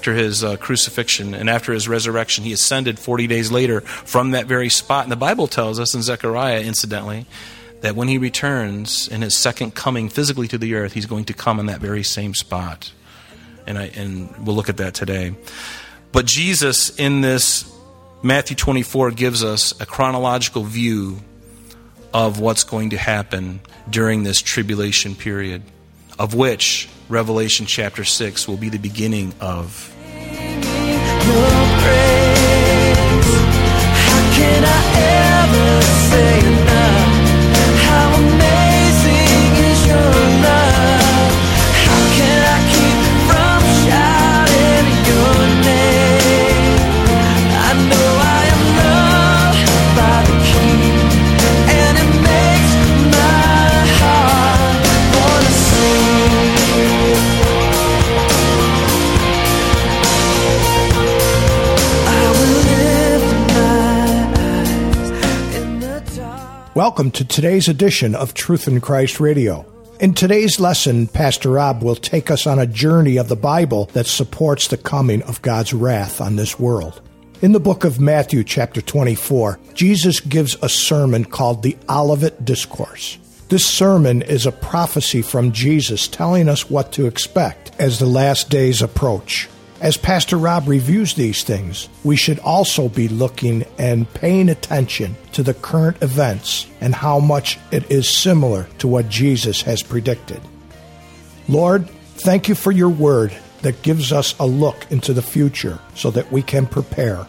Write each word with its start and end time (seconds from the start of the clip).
After 0.00 0.14
his 0.14 0.42
uh, 0.42 0.56
crucifixion 0.56 1.34
and 1.34 1.50
after 1.50 1.74
his 1.74 1.86
resurrection, 1.86 2.42
he 2.42 2.54
ascended 2.54 2.98
40 2.98 3.26
days 3.26 3.52
later 3.52 3.82
from 3.82 4.30
that 4.30 4.46
very 4.46 4.70
spot. 4.70 5.04
And 5.04 5.12
the 5.12 5.16
Bible 5.16 5.46
tells 5.46 5.78
us 5.78 5.94
in 5.94 6.00
Zechariah, 6.00 6.62
incidentally, 6.62 7.26
that 7.82 7.94
when 7.94 8.08
he 8.08 8.16
returns 8.16 9.08
in 9.08 9.20
his 9.20 9.36
second 9.36 9.74
coming 9.74 10.08
physically 10.08 10.48
to 10.48 10.56
the 10.56 10.74
earth, 10.74 10.94
he's 10.94 11.04
going 11.04 11.26
to 11.26 11.34
come 11.34 11.60
in 11.60 11.66
that 11.66 11.82
very 11.82 12.02
same 12.02 12.32
spot. 12.32 12.90
And, 13.66 13.76
I, 13.76 13.88
and 13.88 14.34
we'll 14.46 14.56
look 14.56 14.70
at 14.70 14.78
that 14.78 14.94
today. 14.94 15.34
But 16.12 16.24
Jesus, 16.24 16.98
in 16.98 17.20
this 17.20 17.70
Matthew 18.22 18.56
24, 18.56 19.10
gives 19.10 19.44
us 19.44 19.78
a 19.82 19.84
chronological 19.84 20.62
view 20.62 21.18
of 22.14 22.40
what's 22.40 22.64
going 22.64 22.88
to 22.90 22.96
happen 22.96 23.60
during 23.90 24.22
this 24.22 24.40
tribulation 24.40 25.14
period, 25.14 25.60
of 26.18 26.32
which 26.32 26.88
Revelation 27.10 27.66
chapter 27.66 28.04
6 28.04 28.46
will 28.46 28.56
be 28.56 28.68
the 28.68 28.78
beginning 28.78 29.34
of 29.40 29.94
your 31.30 31.58
praise. 31.82 33.30
How 34.04 34.20
can 34.36 34.62
I 34.64 34.80
ever 35.38 35.70
say 36.10 36.69
Welcome 66.76 67.10
to 67.12 67.24
today's 67.24 67.66
edition 67.66 68.14
of 68.14 68.32
Truth 68.32 68.68
in 68.68 68.80
Christ 68.80 69.18
Radio. 69.18 69.66
In 69.98 70.14
today's 70.14 70.60
lesson, 70.60 71.08
Pastor 71.08 71.50
Rob 71.50 71.82
will 71.82 71.96
take 71.96 72.30
us 72.30 72.46
on 72.46 72.60
a 72.60 72.66
journey 72.66 73.16
of 73.16 73.26
the 73.26 73.34
Bible 73.34 73.86
that 73.86 74.06
supports 74.06 74.68
the 74.68 74.76
coming 74.76 75.20
of 75.22 75.42
God's 75.42 75.74
wrath 75.74 76.20
on 76.20 76.36
this 76.36 76.60
world. 76.60 77.00
In 77.42 77.50
the 77.50 77.58
book 77.58 77.82
of 77.82 77.98
Matthew, 77.98 78.44
chapter 78.44 78.80
24, 78.80 79.58
Jesus 79.74 80.20
gives 80.20 80.56
a 80.62 80.68
sermon 80.68 81.24
called 81.24 81.64
the 81.64 81.76
Olivet 81.88 82.44
Discourse. 82.44 83.18
This 83.48 83.66
sermon 83.66 84.22
is 84.22 84.46
a 84.46 84.52
prophecy 84.52 85.22
from 85.22 85.50
Jesus 85.50 86.06
telling 86.06 86.48
us 86.48 86.70
what 86.70 86.92
to 86.92 87.08
expect 87.08 87.72
as 87.80 87.98
the 87.98 88.06
last 88.06 88.48
days 88.48 88.80
approach. 88.80 89.48
As 89.80 89.96
Pastor 89.96 90.36
Rob 90.36 90.68
reviews 90.68 91.14
these 91.14 91.42
things, 91.42 91.88
we 92.04 92.14
should 92.14 92.38
also 92.40 92.90
be 92.90 93.08
looking 93.08 93.64
and 93.78 94.12
paying 94.12 94.50
attention 94.50 95.16
to 95.32 95.42
the 95.42 95.54
current 95.54 96.02
events 96.02 96.66
and 96.82 96.94
how 96.94 97.18
much 97.18 97.58
it 97.70 97.90
is 97.90 98.06
similar 98.06 98.64
to 98.78 98.86
what 98.86 99.08
Jesus 99.08 99.62
has 99.62 99.82
predicted. 99.82 100.42
Lord, 101.48 101.88
thank 101.88 102.46
you 102.46 102.54
for 102.54 102.70
your 102.70 102.90
word 102.90 103.34
that 103.62 103.80
gives 103.80 104.12
us 104.12 104.38
a 104.38 104.46
look 104.46 104.86
into 104.90 105.14
the 105.14 105.22
future 105.22 105.78
so 105.94 106.10
that 106.10 106.30
we 106.30 106.42
can 106.42 106.66
prepare. 106.66 107.26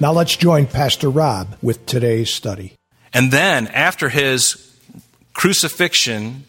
Now 0.00 0.12
let's 0.12 0.34
join 0.34 0.66
Pastor 0.66 1.10
Rob 1.10 1.54
with 1.60 1.84
today's 1.84 2.32
study. 2.32 2.72
And 3.12 3.30
then, 3.30 3.66
after 3.68 4.08
his 4.08 4.74
crucifixion, 5.34 6.44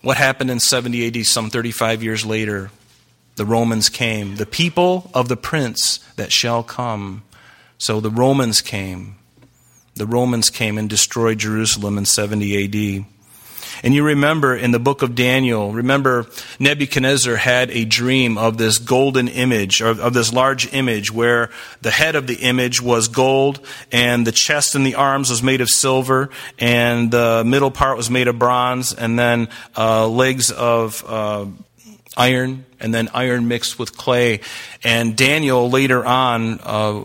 what 0.00 0.16
happened 0.16 0.50
in 0.50 0.58
70 0.58 1.06
AD, 1.06 1.24
some 1.26 1.50
35 1.50 2.02
years 2.02 2.26
later? 2.26 2.70
The 3.36 3.46
Romans 3.46 3.88
came. 3.88 4.36
The 4.36 4.46
people 4.46 5.10
of 5.14 5.28
the 5.28 5.36
prince 5.36 5.98
that 6.16 6.32
shall 6.32 6.62
come. 6.62 7.22
So 7.78 8.00
the 8.00 8.10
Romans 8.10 8.60
came. 8.60 9.16
The 9.94 10.06
Romans 10.06 10.50
came 10.50 10.78
and 10.78 10.88
destroyed 10.88 11.38
Jerusalem 11.38 11.98
in 11.98 12.04
70 12.04 12.64
AD. 12.98 13.06
And 13.82 13.94
you 13.94 14.04
remember 14.04 14.54
in 14.54 14.70
the 14.70 14.78
book 14.78 15.02
of 15.02 15.14
Daniel, 15.14 15.72
remember 15.72 16.26
Nebuchadnezzar 16.60 17.36
had 17.36 17.70
a 17.70 17.84
dream 17.84 18.38
of 18.38 18.56
this 18.56 18.78
golden 18.78 19.28
image, 19.28 19.82
or 19.82 19.88
of 19.88 20.14
this 20.14 20.32
large 20.32 20.72
image 20.72 21.10
where 21.12 21.50
the 21.80 21.90
head 21.90 22.14
of 22.14 22.26
the 22.26 22.36
image 22.36 22.80
was 22.80 23.08
gold 23.08 23.60
and 23.90 24.26
the 24.26 24.32
chest 24.32 24.74
and 24.74 24.86
the 24.86 24.94
arms 24.94 25.30
was 25.30 25.42
made 25.42 25.60
of 25.60 25.68
silver 25.68 26.30
and 26.58 27.10
the 27.10 27.42
middle 27.44 27.70
part 27.70 27.96
was 27.96 28.10
made 28.10 28.28
of 28.28 28.38
bronze 28.38 28.92
and 28.92 29.18
then 29.18 29.48
uh, 29.76 30.06
legs 30.06 30.50
of 30.50 31.04
uh, 31.08 31.46
iron 32.16 32.64
and 32.80 32.92
then 32.94 33.08
iron 33.14 33.48
mixed 33.48 33.78
with 33.78 33.96
clay. 33.96 34.40
And 34.82 35.16
Daniel 35.16 35.70
later 35.70 36.04
on, 36.04 36.60
uh, 36.62 37.04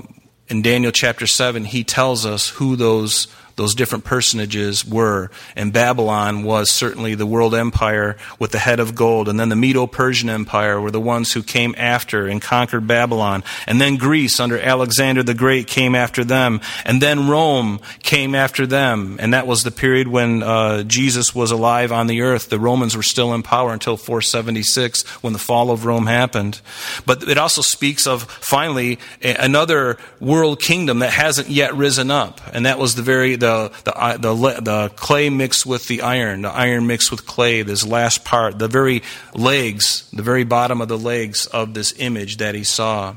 in 0.50 0.62
Daniel 0.62 0.92
chapter 0.92 1.28
7, 1.28 1.66
he 1.66 1.84
tells 1.84 2.26
us 2.26 2.50
who 2.50 2.76
those 2.76 3.28
those 3.58 3.74
different 3.74 4.06
personages 4.06 4.86
were. 4.86 5.30
And 5.56 5.74
Babylon 5.74 6.44
was 6.44 6.72
certainly 6.72 7.16
the 7.16 7.26
world 7.26 7.56
empire 7.56 8.16
with 8.40 8.52
the 8.52 8.60
head 8.60 8.80
of 8.80 8.94
gold. 8.96 9.28
And 9.28 9.40
then 9.40 9.50
the 9.50 9.56
Medo 9.56 9.88
Persian 9.88 10.30
Empire 10.30 10.80
were 10.80 10.92
the 10.92 11.02
ones 11.02 11.34
who 11.34 11.42
came 11.42 11.74
after 11.76 12.28
and 12.28 12.40
conquered 12.40 12.86
Babylon. 12.88 13.44
And 13.66 13.82
then 13.82 13.98
Greece 13.98 14.40
under 14.40 14.60
Alexander 14.60 15.24
the 15.24 15.34
Great 15.34 15.66
came 15.66 15.96
after 15.96 16.24
them. 16.24 16.62
And 16.86 17.02
then 17.02 17.28
Rome 17.28 17.80
came 18.04 18.36
after 18.36 18.68
them. 18.68 19.18
And 19.20 19.34
that 19.34 19.48
was 19.48 19.64
the 19.64 19.72
period 19.72 20.08
when 20.08 20.44
uh, 20.44 20.84
Jesus 20.84 21.34
was 21.34 21.50
alive 21.50 21.92
on 21.92 22.06
the 22.06 22.22
earth. 22.22 22.50
The 22.50 22.60
Romans 22.60 22.96
were 22.96 23.04
still 23.04 23.34
in 23.34 23.42
power 23.42 23.74
until 23.74 23.98
476 23.98 25.02
when 25.24 25.34
the 25.34 25.40
fall 25.40 25.72
of 25.72 25.84
Rome 25.84 26.06
happened. 26.06 26.62
But 27.08 27.28
it 27.28 27.40
also 27.40 27.64
speaks 27.64 28.06
of 28.06 28.24
finally 28.24 29.00
another 29.24 29.98
world 30.20 30.62
kingdom 30.62 31.00
that 31.00 31.12
hasn't 31.12 31.50
yet 31.50 31.74
risen 31.74 32.12
up. 32.12 32.40
And 32.54 32.68
that 32.68 32.78
was 32.78 32.94
the 32.94 33.02
very, 33.02 33.36
the 33.36 33.47
the, 33.48 33.72
the, 33.86 33.98
uh, 33.98 34.18
the, 34.18 34.34
the 34.62 34.92
clay 34.98 35.30
mixed 35.30 35.66
with 35.66 35.88
the 35.88 36.02
iron, 36.02 36.42
the 36.42 36.50
iron 36.50 36.86
mixed 36.86 37.12
with 37.12 37.26
clay, 37.26 37.62
this 37.62 37.86
last 37.86 38.26
part, 38.26 38.60
the 38.60 38.68
very 38.68 39.04
legs, 39.34 40.10
the 40.12 40.22
very 40.22 40.44
bottom 40.44 40.82
of 40.82 40.90
the 40.90 40.98
legs 40.98 41.46
of 41.48 41.74
this 41.74 41.94
image 41.98 42.38
that 42.38 42.56
he 42.56 42.66
saw. 42.66 43.16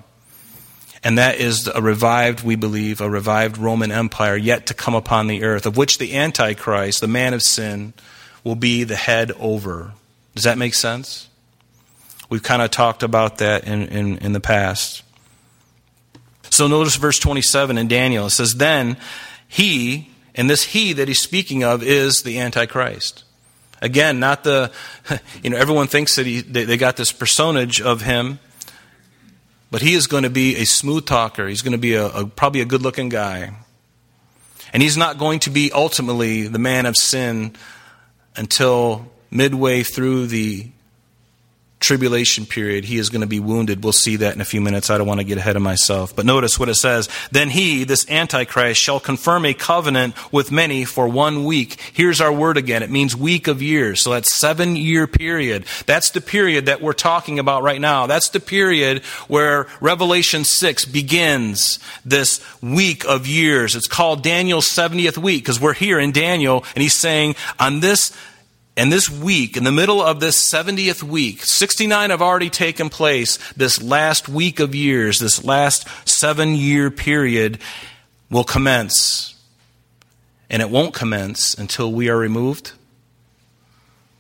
And 1.02 1.18
that 1.18 1.40
is 1.40 1.66
a 1.66 1.82
revived, 1.82 2.44
we 2.44 2.54
believe, 2.54 3.00
a 3.00 3.10
revived 3.10 3.58
Roman 3.58 3.90
Empire 3.90 4.36
yet 4.36 4.66
to 4.66 4.74
come 4.74 4.94
upon 4.94 5.26
the 5.26 5.42
earth, 5.42 5.66
of 5.66 5.76
which 5.76 5.98
the 5.98 6.14
Antichrist, 6.16 7.00
the 7.00 7.08
man 7.08 7.34
of 7.34 7.42
sin, 7.42 7.92
will 8.44 8.54
be 8.54 8.84
the 8.84 8.96
head 8.96 9.32
over. 9.40 9.92
Does 10.34 10.44
that 10.44 10.58
make 10.58 10.74
sense? 10.74 11.28
We've 12.28 12.42
kind 12.42 12.62
of 12.62 12.70
talked 12.70 13.02
about 13.02 13.38
that 13.38 13.64
in, 13.64 13.88
in, 13.88 14.18
in 14.18 14.32
the 14.32 14.40
past. 14.40 15.02
So 16.50 16.68
notice 16.68 16.96
verse 16.96 17.18
27 17.18 17.78
in 17.78 17.88
Daniel. 17.88 18.26
It 18.26 18.30
says, 18.30 18.54
Then 18.54 18.96
he, 19.48 20.10
and 20.40 20.48
this 20.48 20.64
he 20.64 20.94
that 20.94 21.06
he's 21.06 21.20
speaking 21.20 21.64
of 21.64 21.82
is 21.82 22.22
the 22.22 22.38
Antichrist. 22.38 23.24
Again, 23.82 24.20
not 24.20 24.42
the, 24.42 24.72
you 25.42 25.50
know, 25.50 25.58
everyone 25.58 25.86
thinks 25.86 26.16
that 26.16 26.24
he, 26.24 26.40
they, 26.40 26.78
got 26.78 26.96
this 26.96 27.12
personage 27.12 27.82
of 27.82 28.00
him, 28.00 28.38
but 29.70 29.82
he 29.82 29.92
is 29.92 30.06
going 30.06 30.22
to 30.22 30.30
be 30.30 30.56
a 30.56 30.64
smooth 30.64 31.04
talker. 31.04 31.46
He's 31.46 31.60
going 31.60 31.72
to 31.72 31.78
be 31.78 31.92
a, 31.92 32.06
a, 32.06 32.26
probably 32.26 32.62
a 32.62 32.64
good 32.64 32.80
looking 32.80 33.10
guy. 33.10 33.52
And 34.72 34.82
he's 34.82 34.96
not 34.96 35.18
going 35.18 35.40
to 35.40 35.50
be 35.50 35.72
ultimately 35.74 36.46
the 36.46 36.58
man 36.58 36.86
of 36.86 36.96
sin 36.96 37.54
until 38.34 39.12
midway 39.30 39.82
through 39.82 40.28
the 40.28 40.70
tribulation 41.80 42.44
period, 42.44 42.84
he 42.84 42.98
is 42.98 43.08
going 43.08 43.22
to 43.22 43.26
be 43.26 43.40
wounded. 43.40 43.82
We'll 43.82 43.94
see 43.94 44.16
that 44.16 44.34
in 44.34 44.40
a 44.42 44.44
few 44.44 44.60
minutes. 44.60 44.90
I 44.90 44.98
don't 44.98 45.06
want 45.06 45.20
to 45.20 45.24
get 45.24 45.38
ahead 45.38 45.56
of 45.56 45.62
myself. 45.62 46.14
But 46.14 46.26
notice 46.26 46.58
what 46.58 46.68
it 46.68 46.74
says. 46.74 47.08
Then 47.32 47.48
he, 47.48 47.84
this 47.84 48.08
Antichrist, 48.10 48.80
shall 48.80 49.00
confirm 49.00 49.46
a 49.46 49.54
covenant 49.54 50.14
with 50.30 50.52
many 50.52 50.84
for 50.84 51.08
one 51.08 51.44
week. 51.44 51.80
Here's 51.92 52.20
our 52.20 52.32
word 52.32 52.58
again. 52.58 52.82
It 52.82 52.90
means 52.90 53.16
week 53.16 53.48
of 53.48 53.62
years. 53.62 54.02
So 54.02 54.10
that's 54.10 54.30
seven 54.30 54.76
year 54.76 55.06
period. 55.06 55.64
That's 55.86 56.10
the 56.10 56.20
period 56.20 56.66
that 56.66 56.82
we're 56.82 56.92
talking 56.92 57.38
about 57.38 57.62
right 57.62 57.80
now. 57.80 58.06
That's 58.06 58.28
the 58.28 58.40
period 58.40 59.02
where 59.26 59.66
Revelation 59.80 60.44
6 60.44 60.84
begins 60.84 61.78
this 62.04 62.44
week 62.62 63.06
of 63.06 63.26
years. 63.26 63.74
It's 63.74 63.88
called 63.88 64.22
Daniel's 64.22 64.68
70th 64.68 65.16
week 65.16 65.44
because 65.44 65.60
we're 65.60 65.72
here 65.72 65.98
in 65.98 66.12
Daniel 66.12 66.62
and 66.74 66.82
he's 66.82 66.94
saying 66.94 67.36
on 67.58 67.80
this 67.80 68.14
and 68.80 68.90
this 68.90 69.10
week, 69.10 69.58
in 69.58 69.64
the 69.64 69.72
middle 69.72 70.00
of 70.00 70.20
this 70.20 70.42
70th 70.50 71.02
week, 71.02 71.44
69 71.44 72.08
have 72.08 72.22
already 72.22 72.48
taken 72.48 72.88
place. 72.88 73.36
This 73.52 73.82
last 73.82 74.26
week 74.26 74.58
of 74.58 74.74
years, 74.74 75.18
this 75.18 75.44
last 75.44 75.86
seven 76.08 76.54
year 76.54 76.90
period 76.90 77.58
will 78.30 78.42
commence. 78.42 79.34
and 80.48 80.62
it 80.62 80.70
won't 80.70 80.94
commence 80.94 81.52
until 81.52 81.92
we 81.92 82.08
are 82.08 82.16
removed. 82.16 82.72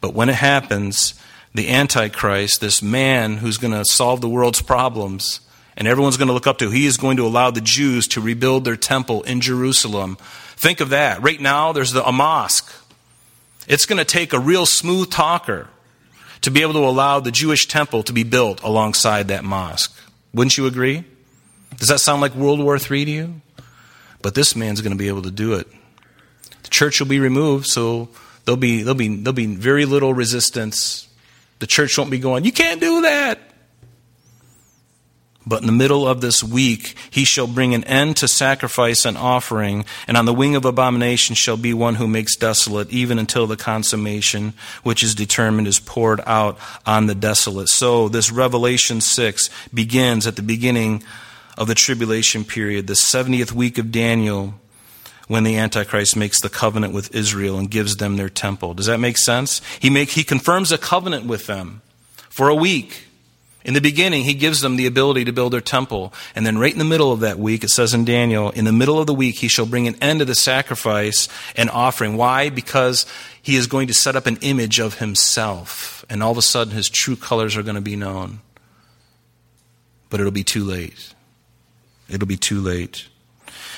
But 0.02 0.12
when 0.12 0.28
it 0.28 0.34
happens, 0.34 1.14
the 1.54 1.70
Antichrist, 1.70 2.60
this 2.60 2.82
man 2.82 3.38
who's 3.38 3.56
going 3.56 3.72
to 3.72 3.86
solve 3.86 4.20
the 4.20 4.28
world's 4.28 4.60
problems, 4.60 5.40
and 5.74 5.88
everyone's 5.88 6.18
going 6.18 6.28
to 6.28 6.34
look 6.34 6.46
up 6.46 6.58
to, 6.58 6.68
he 6.68 6.84
is 6.84 6.98
going 6.98 7.16
to 7.16 7.24
allow 7.24 7.50
the 7.50 7.62
Jews 7.62 8.06
to 8.08 8.20
rebuild 8.20 8.66
their 8.66 8.76
temple 8.76 9.22
in 9.22 9.40
Jerusalem. 9.40 10.18
Think 10.56 10.80
of 10.80 10.90
that. 10.90 11.22
Right 11.22 11.40
now, 11.40 11.72
there's 11.72 11.92
the, 11.92 12.06
a 12.06 12.12
mosque. 12.12 12.70
It's 13.70 13.86
going 13.86 13.98
to 13.98 14.04
take 14.04 14.32
a 14.32 14.38
real 14.40 14.66
smooth 14.66 15.12
talker 15.12 15.68
to 16.40 16.50
be 16.50 16.62
able 16.62 16.72
to 16.72 16.80
allow 16.80 17.20
the 17.20 17.30
Jewish 17.30 17.68
temple 17.68 18.02
to 18.02 18.12
be 18.12 18.24
built 18.24 18.60
alongside 18.64 19.28
that 19.28 19.44
mosque. 19.44 19.96
Wouldn't 20.34 20.58
you 20.58 20.66
agree? 20.66 21.04
Does 21.76 21.86
that 21.86 22.00
sound 22.00 22.20
like 22.20 22.34
World 22.34 22.58
War 22.58 22.76
III 22.76 23.04
to 23.04 23.10
you? 23.12 23.40
But 24.22 24.34
this 24.34 24.56
man's 24.56 24.80
going 24.80 24.90
to 24.90 24.98
be 24.98 25.06
able 25.06 25.22
to 25.22 25.30
do 25.30 25.54
it. 25.54 25.68
The 26.64 26.68
church 26.68 26.98
will 26.98 27.06
be 27.06 27.20
removed, 27.20 27.68
so 27.68 28.08
there'll 28.44 28.56
be, 28.56 28.82
there'll 28.82 28.96
be, 28.96 29.06
there'll 29.14 29.34
be 29.34 29.46
very 29.46 29.84
little 29.84 30.12
resistance. 30.12 31.06
The 31.60 31.68
church 31.68 31.96
won't 31.96 32.10
be 32.10 32.18
going, 32.18 32.44
You 32.44 32.52
can't 32.52 32.80
do 32.80 33.02
that. 33.02 33.38
But 35.46 35.62
in 35.62 35.66
the 35.66 35.72
middle 35.72 36.06
of 36.06 36.20
this 36.20 36.44
week, 36.44 36.94
he 37.10 37.24
shall 37.24 37.46
bring 37.46 37.74
an 37.74 37.84
end 37.84 38.18
to 38.18 38.28
sacrifice 38.28 39.06
and 39.06 39.16
offering, 39.16 39.86
and 40.06 40.16
on 40.16 40.26
the 40.26 40.34
wing 40.34 40.54
of 40.54 40.66
abomination 40.66 41.34
shall 41.34 41.56
be 41.56 41.72
one 41.72 41.94
who 41.94 42.06
makes 42.06 42.36
desolate, 42.36 42.90
even 42.90 43.18
until 43.18 43.46
the 43.46 43.56
consummation 43.56 44.52
which 44.82 45.02
is 45.02 45.14
determined 45.14 45.66
is 45.66 45.80
poured 45.80 46.20
out 46.26 46.58
on 46.84 47.06
the 47.06 47.14
desolate. 47.14 47.70
So, 47.70 48.08
this 48.08 48.30
Revelation 48.30 49.00
6 49.00 49.48
begins 49.72 50.26
at 50.26 50.36
the 50.36 50.42
beginning 50.42 51.02
of 51.56 51.68
the 51.68 51.74
tribulation 51.74 52.44
period, 52.44 52.86
the 52.86 52.92
70th 52.92 53.52
week 53.52 53.78
of 53.78 53.90
Daniel, 53.90 54.54
when 55.26 55.44
the 55.44 55.56
Antichrist 55.56 56.16
makes 56.16 56.40
the 56.40 56.48
covenant 56.48 56.92
with 56.92 57.14
Israel 57.14 57.58
and 57.58 57.70
gives 57.70 57.96
them 57.96 58.16
their 58.16 58.28
temple. 58.28 58.74
Does 58.74 58.86
that 58.86 58.98
make 58.98 59.16
sense? 59.16 59.62
He, 59.78 59.88
make, 59.88 60.10
he 60.10 60.24
confirms 60.24 60.72
a 60.72 60.78
covenant 60.78 61.26
with 61.26 61.46
them 61.46 61.82
for 62.28 62.48
a 62.48 62.54
week. 62.54 63.06
In 63.62 63.74
the 63.74 63.80
beginning, 63.80 64.24
he 64.24 64.32
gives 64.32 64.62
them 64.62 64.76
the 64.76 64.86
ability 64.86 65.26
to 65.26 65.32
build 65.32 65.52
their 65.52 65.60
temple. 65.60 66.14
And 66.34 66.46
then, 66.46 66.56
right 66.56 66.72
in 66.72 66.78
the 66.78 66.84
middle 66.84 67.12
of 67.12 67.20
that 67.20 67.38
week, 67.38 67.62
it 67.62 67.68
says 67.68 67.92
in 67.92 68.06
Daniel, 68.06 68.50
in 68.50 68.64
the 68.64 68.72
middle 68.72 68.98
of 68.98 69.06
the 69.06 69.14
week, 69.14 69.36
he 69.36 69.48
shall 69.48 69.66
bring 69.66 69.86
an 69.86 69.96
end 70.00 70.20
to 70.20 70.24
the 70.24 70.34
sacrifice 70.34 71.28
and 71.56 71.68
offering. 71.68 72.16
Why? 72.16 72.48
Because 72.48 73.04
he 73.42 73.56
is 73.56 73.66
going 73.66 73.88
to 73.88 73.94
set 73.94 74.16
up 74.16 74.26
an 74.26 74.38
image 74.40 74.80
of 74.80 74.98
himself. 74.98 76.04
And 76.08 76.22
all 76.22 76.32
of 76.32 76.38
a 76.38 76.42
sudden, 76.42 76.72
his 76.72 76.88
true 76.88 77.16
colors 77.16 77.56
are 77.56 77.62
going 77.62 77.74
to 77.74 77.82
be 77.82 77.96
known. 77.96 78.40
But 80.08 80.20
it'll 80.20 80.32
be 80.32 80.44
too 80.44 80.64
late. 80.64 81.14
It'll 82.08 82.26
be 82.26 82.36
too 82.36 82.60
late. 82.60 83.06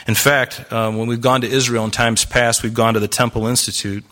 In 0.06 0.14
fact, 0.14 0.72
um, 0.72 0.96
when 0.96 1.08
we've 1.08 1.20
gone 1.20 1.42
to 1.42 1.48
Israel 1.48 1.84
in 1.84 1.90
times 1.90 2.24
past, 2.24 2.62
we've 2.62 2.74
gone 2.74 2.94
to 2.94 3.00
the 3.00 3.08
Temple 3.08 3.46
Institute. 3.46 4.04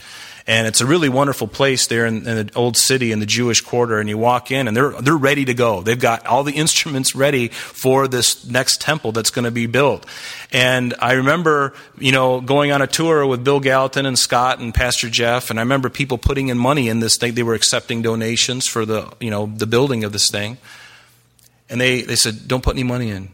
And 0.46 0.66
it's 0.66 0.80
a 0.80 0.86
really 0.86 1.08
wonderful 1.08 1.46
place 1.46 1.86
there 1.86 2.06
in, 2.06 2.26
in, 2.26 2.46
the 2.46 2.50
old 2.54 2.76
city 2.76 3.12
in 3.12 3.20
the 3.20 3.26
Jewish 3.26 3.60
quarter. 3.60 3.98
And 3.98 4.08
you 4.08 4.18
walk 4.18 4.50
in 4.50 4.68
and 4.68 4.76
they're, 4.76 4.92
they're 4.92 5.16
ready 5.16 5.44
to 5.44 5.54
go. 5.54 5.82
They've 5.82 5.98
got 5.98 6.26
all 6.26 6.44
the 6.44 6.52
instruments 6.52 7.14
ready 7.14 7.48
for 7.48 8.08
this 8.08 8.46
next 8.46 8.80
temple 8.80 9.12
that's 9.12 9.30
going 9.30 9.44
to 9.44 9.50
be 9.50 9.66
built. 9.66 10.06
And 10.52 10.94
I 10.98 11.12
remember, 11.12 11.74
you 11.98 12.12
know, 12.12 12.40
going 12.40 12.72
on 12.72 12.82
a 12.82 12.86
tour 12.86 13.26
with 13.26 13.44
Bill 13.44 13.60
Gallatin 13.60 14.06
and 14.06 14.18
Scott 14.18 14.58
and 14.58 14.74
Pastor 14.74 15.08
Jeff. 15.08 15.50
And 15.50 15.58
I 15.58 15.62
remember 15.62 15.90
people 15.90 16.18
putting 16.18 16.48
in 16.48 16.58
money 16.58 16.88
in 16.88 17.00
this 17.00 17.16
thing. 17.16 17.34
They 17.34 17.42
were 17.42 17.54
accepting 17.54 18.02
donations 18.02 18.66
for 18.66 18.84
the, 18.84 19.12
you 19.20 19.30
know, 19.30 19.46
the 19.46 19.66
building 19.66 20.04
of 20.04 20.12
this 20.12 20.30
thing. 20.30 20.58
And 21.68 21.80
they, 21.80 22.02
they 22.02 22.16
said, 22.16 22.48
don't 22.48 22.64
put 22.64 22.74
any 22.74 22.82
money 22.82 23.10
in. 23.10 23.30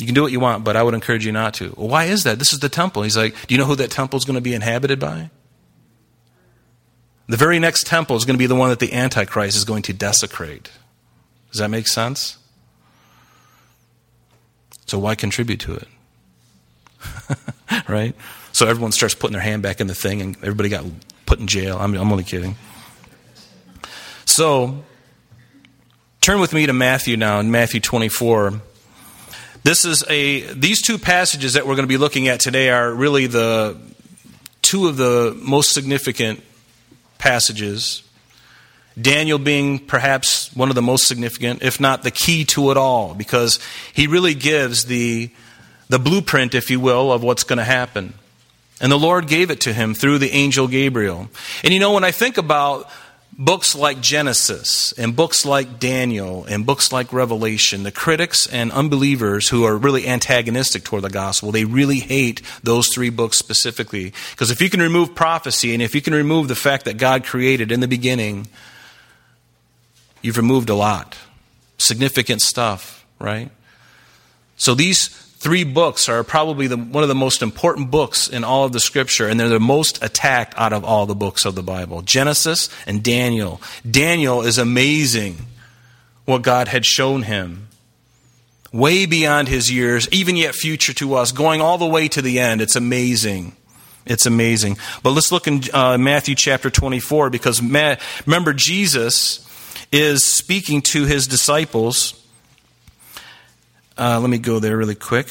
You 0.00 0.06
can 0.06 0.14
do 0.14 0.22
what 0.22 0.32
you 0.32 0.40
want, 0.40 0.64
but 0.64 0.76
I 0.76 0.82
would 0.82 0.94
encourage 0.94 1.24
you 1.24 1.32
not 1.32 1.54
to. 1.54 1.72
Well, 1.76 1.88
why 1.88 2.04
is 2.04 2.24
that? 2.24 2.38
This 2.38 2.52
is 2.52 2.58
the 2.58 2.68
temple. 2.68 3.02
He's 3.02 3.16
like, 3.16 3.34
do 3.46 3.54
you 3.54 3.58
know 3.58 3.66
who 3.66 3.76
that 3.76 3.90
temple 3.90 4.16
is 4.16 4.24
going 4.24 4.34
to 4.34 4.40
be 4.40 4.54
inhabited 4.54 4.98
by? 4.98 5.30
The 7.26 7.36
very 7.36 7.58
next 7.58 7.86
temple 7.86 8.16
is 8.16 8.24
going 8.24 8.36
to 8.36 8.38
be 8.38 8.46
the 8.46 8.54
one 8.54 8.68
that 8.68 8.80
the 8.80 8.92
Antichrist 8.92 9.56
is 9.56 9.64
going 9.64 9.82
to 9.82 9.92
desecrate. 9.92 10.70
Does 11.50 11.60
that 11.60 11.68
make 11.68 11.88
sense? 11.88 12.38
So 14.86 14.98
why 14.98 15.14
contribute 15.14 15.60
to 15.60 15.74
it? 15.74 15.88
right? 17.88 18.14
So 18.52 18.66
everyone 18.66 18.92
starts 18.92 19.14
putting 19.14 19.32
their 19.32 19.42
hand 19.42 19.62
back 19.62 19.80
in 19.80 19.86
the 19.86 19.94
thing 19.94 20.20
and 20.20 20.36
everybody 20.36 20.68
got 20.68 20.84
put 21.24 21.38
in 21.38 21.46
jail. 21.46 21.78
I'm, 21.78 21.94
I'm 21.94 22.12
only 22.12 22.24
kidding. 22.24 22.56
So 24.26 24.84
turn 26.20 26.40
with 26.40 26.52
me 26.52 26.66
to 26.66 26.72
Matthew 26.72 27.16
now, 27.16 27.40
in 27.40 27.50
Matthew 27.50 27.80
24. 27.80 28.60
This 29.62 29.86
is 29.86 30.04
a 30.10 30.52
these 30.52 30.82
two 30.82 30.98
passages 30.98 31.54
that 31.54 31.66
we're 31.66 31.74
going 31.74 31.84
to 31.84 31.92
be 31.92 31.96
looking 31.96 32.28
at 32.28 32.40
today 32.40 32.68
are 32.68 32.92
really 32.92 33.26
the 33.26 33.78
two 34.60 34.88
of 34.88 34.98
the 34.98 35.34
most 35.40 35.72
significant 35.72 36.42
passages. 37.24 38.02
Daniel 39.00 39.38
being 39.38 39.78
perhaps 39.78 40.54
one 40.54 40.68
of 40.68 40.74
the 40.74 40.82
most 40.82 41.08
significant, 41.08 41.62
if 41.62 41.80
not 41.80 42.02
the 42.02 42.10
key 42.10 42.44
to 42.44 42.70
it 42.70 42.76
all, 42.76 43.14
because 43.14 43.58
he 43.94 44.06
really 44.06 44.34
gives 44.34 44.84
the, 44.84 45.30
the 45.88 45.98
blueprint, 45.98 46.54
if 46.54 46.70
you 46.70 46.78
will, 46.78 47.10
of 47.10 47.22
what's 47.22 47.42
going 47.42 47.56
to 47.56 47.64
happen. 47.64 48.12
And 48.78 48.92
the 48.92 48.98
Lord 48.98 49.26
gave 49.26 49.50
it 49.50 49.62
to 49.62 49.72
him 49.72 49.94
through 49.94 50.18
the 50.18 50.32
angel 50.32 50.68
Gabriel. 50.68 51.30
And 51.62 51.72
you 51.72 51.80
know, 51.80 51.94
when 51.94 52.04
I 52.04 52.10
think 52.10 52.36
about 52.36 52.90
books 53.38 53.74
like 53.74 54.00
Genesis 54.00 54.92
and 54.92 55.16
books 55.16 55.44
like 55.44 55.80
Daniel 55.80 56.44
and 56.44 56.64
books 56.64 56.92
like 56.92 57.12
Revelation, 57.12 57.82
the 57.82 57.92
critics 57.92 58.46
and 58.46 58.70
unbelievers 58.72 59.48
who 59.48 59.64
are 59.64 59.76
really 59.76 60.06
antagonistic 60.06 60.84
toward 60.84 61.02
the 61.02 61.10
gospel, 61.10 61.50
they 61.50 61.64
really 61.64 61.98
hate 61.98 62.42
those 62.62 62.88
three 62.88 63.10
books 63.10 63.36
specifically. 63.36 64.12
Because 64.30 64.50
if 64.50 64.60
you 64.60 64.70
can 64.70 64.80
remove 64.80 65.14
prophecy 65.14 65.72
and 65.72 65.82
if 65.82 65.94
you 65.94 66.00
can 66.00 66.14
remove 66.14 66.48
the 66.48 66.54
fact 66.54 66.84
that 66.84 66.96
God 66.96 67.24
created 67.24 67.72
in 67.72 67.80
the 67.80 67.88
beginning, 67.88 68.46
you've 70.22 70.36
removed 70.36 70.70
a 70.70 70.74
lot. 70.74 71.16
Significant 71.78 72.40
stuff, 72.40 73.04
right? 73.18 73.50
So 74.56 74.74
these 74.74 75.08
three 75.44 75.62
books 75.62 76.08
are 76.08 76.24
probably 76.24 76.66
the, 76.68 76.76
one 76.78 77.04
of 77.04 77.08
the 77.08 77.14
most 77.14 77.42
important 77.42 77.90
books 77.90 78.28
in 78.28 78.44
all 78.44 78.64
of 78.64 78.72
the 78.72 78.80
scripture, 78.80 79.28
and 79.28 79.38
they're 79.38 79.50
the 79.50 79.60
most 79.60 80.02
attacked 80.02 80.54
out 80.56 80.72
of 80.72 80.84
all 80.84 81.04
the 81.04 81.14
books 81.14 81.44
of 81.44 81.54
the 81.54 81.62
Bible 81.62 82.00
Genesis 82.00 82.70
and 82.86 83.02
Daniel. 83.02 83.60
Daniel 83.88 84.40
is 84.40 84.56
amazing 84.56 85.36
what 86.24 86.40
God 86.40 86.68
had 86.68 86.86
shown 86.86 87.24
him. 87.24 87.68
Way 88.72 89.04
beyond 89.04 89.48
his 89.48 89.70
years, 89.70 90.08
even 90.10 90.34
yet 90.34 90.54
future 90.54 90.94
to 90.94 91.14
us, 91.14 91.30
going 91.30 91.60
all 91.60 91.76
the 91.76 91.86
way 91.86 92.08
to 92.08 92.22
the 92.22 92.40
end. 92.40 92.62
It's 92.62 92.74
amazing. 92.74 93.54
It's 94.06 94.24
amazing. 94.24 94.78
But 95.02 95.10
let's 95.10 95.30
look 95.30 95.46
in 95.46 95.60
uh, 95.74 95.98
Matthew 95.98 96.34
chapter 96.34 96.70
24 96.70 97.28
because 97.28 97.60
Ma- 97.60 97.96
remember, 98.24 98.54
Jesus 98.54 99.46
is 99.92 100.24
speaking 100.24 100.80
to 100.82 101.04
his 101.04 101.28
disciples 101.28 102.23
uh, 103.96 104.18
let 104.20 104.28
me 104.30 104.38
go 104.38 104.58
there 104.58 104.76
really 104.76 104.94
quick. 104.94 105.28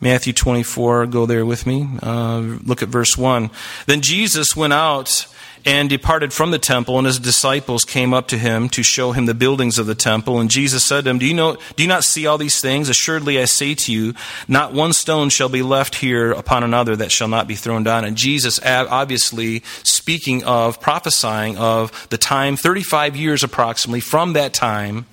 Matthew 0.00 0.32
24, 0.32 1.06
go 1.06 1.26
there 1.26 1.46
with 1.46 1.66
me. 1.66 1.88
Uh, 2.02 2.38
look 2.38 2.82
at 2.82 2.88
verse 2.88 3.16
1. 3.16 3.50
Then 3.86 4.00
Jesus 4.02 4.54
went 4.54 4.72
out 4.72 5.26
and 5.66 5.88
departed 5.88 6.32
from 6.32 6.50
the 6.50 6.58
temple, 6.58 6.98
and 6.98 7.06
his 7.06 7.18
disciples 7.18 7.84
came 7.84 8.12
up 8.12 8.28
to 8.28 8.38
him 8.38 8.68
to 8.68 8.82
show 8.82 9.12
him 9.12 9.26
the 9.26 9.34
buildings 9.34 9.78
of 9.78 9.86
the 9.86 9.94
temple. 9.94 10.40
And 10.40 10.50
Jesus 10.50 10.86
said 10.86 10.98
to 10.98 11.02
them, 11.04 11.18
Do 11.18 11.26
you, 11.26 11.32
know, 11.32 11.56
do 11.76 11.82
you 11.82 11.88
not 11.88 12.04
see 12.04 12.26
all 12.26 12.36
these 12.36 12.60
things? 12.60 12.88
Assuredly, 12.90 13.38
I 13.38 13.46
say 13.46 13.74
to 13.74 13.92
you, 13.92 14.14
not 14.46 14.74
one 14.74 14.92
stone 14.92 15.30
shall 15.30 15.48
be 15.48 15.62
left 15.62 15.94
here 15.96 16.32
upon 16.32 16.64
another 16.64 16.96
that 16.96 17.10
shall 17.10 17.28
not 17.28 17.48
be 17.48 17.54
thrown 17.54 17.82
down. 17.82 18.04
And 18.04 18.16
Jesus, 18.16 18.60
obviously, 18.62 19.62
speaking 19.84 20.44
of, 20.44 20.80
prophesying 20.80 21.56
of 21.56 22.08
the 22.10 22.18
time, 22.18 22.56
35 22.56 23.16
years 23.16 23.42
approximately 23.42 24.00
from 24.00 24.34
that 24.34 24.52
time, 24.52 25.06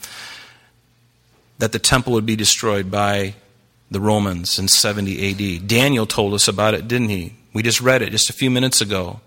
that 1.62 1.74
the 1.74 1.80
temple 1.80 2.14
would 2.14 2.26
be 2.26 2.36
destroyed 2.36 2.90
by 2.90 3.36
the 3.92 4.00
Romans 4.00 4.58
in 4.58 4.68
70 4.68 5.60
AD. 5.60 5.68
Daniel 5.68 6.08
told 6.08 6.34
us 6.34 6.48
about 6.48 6.74
it, 6.74 6.88
didn't 6.88 7.10
he? 7.10 7.36
We 7.54 7.62
just 7.62 7.80
read 7.80 8.02
it 8.02 8.10
just 8.10 8.32
a 8.32 8.34
few 8.34 8.50
minutes 8.50 8.82
ago. 8.82 9.22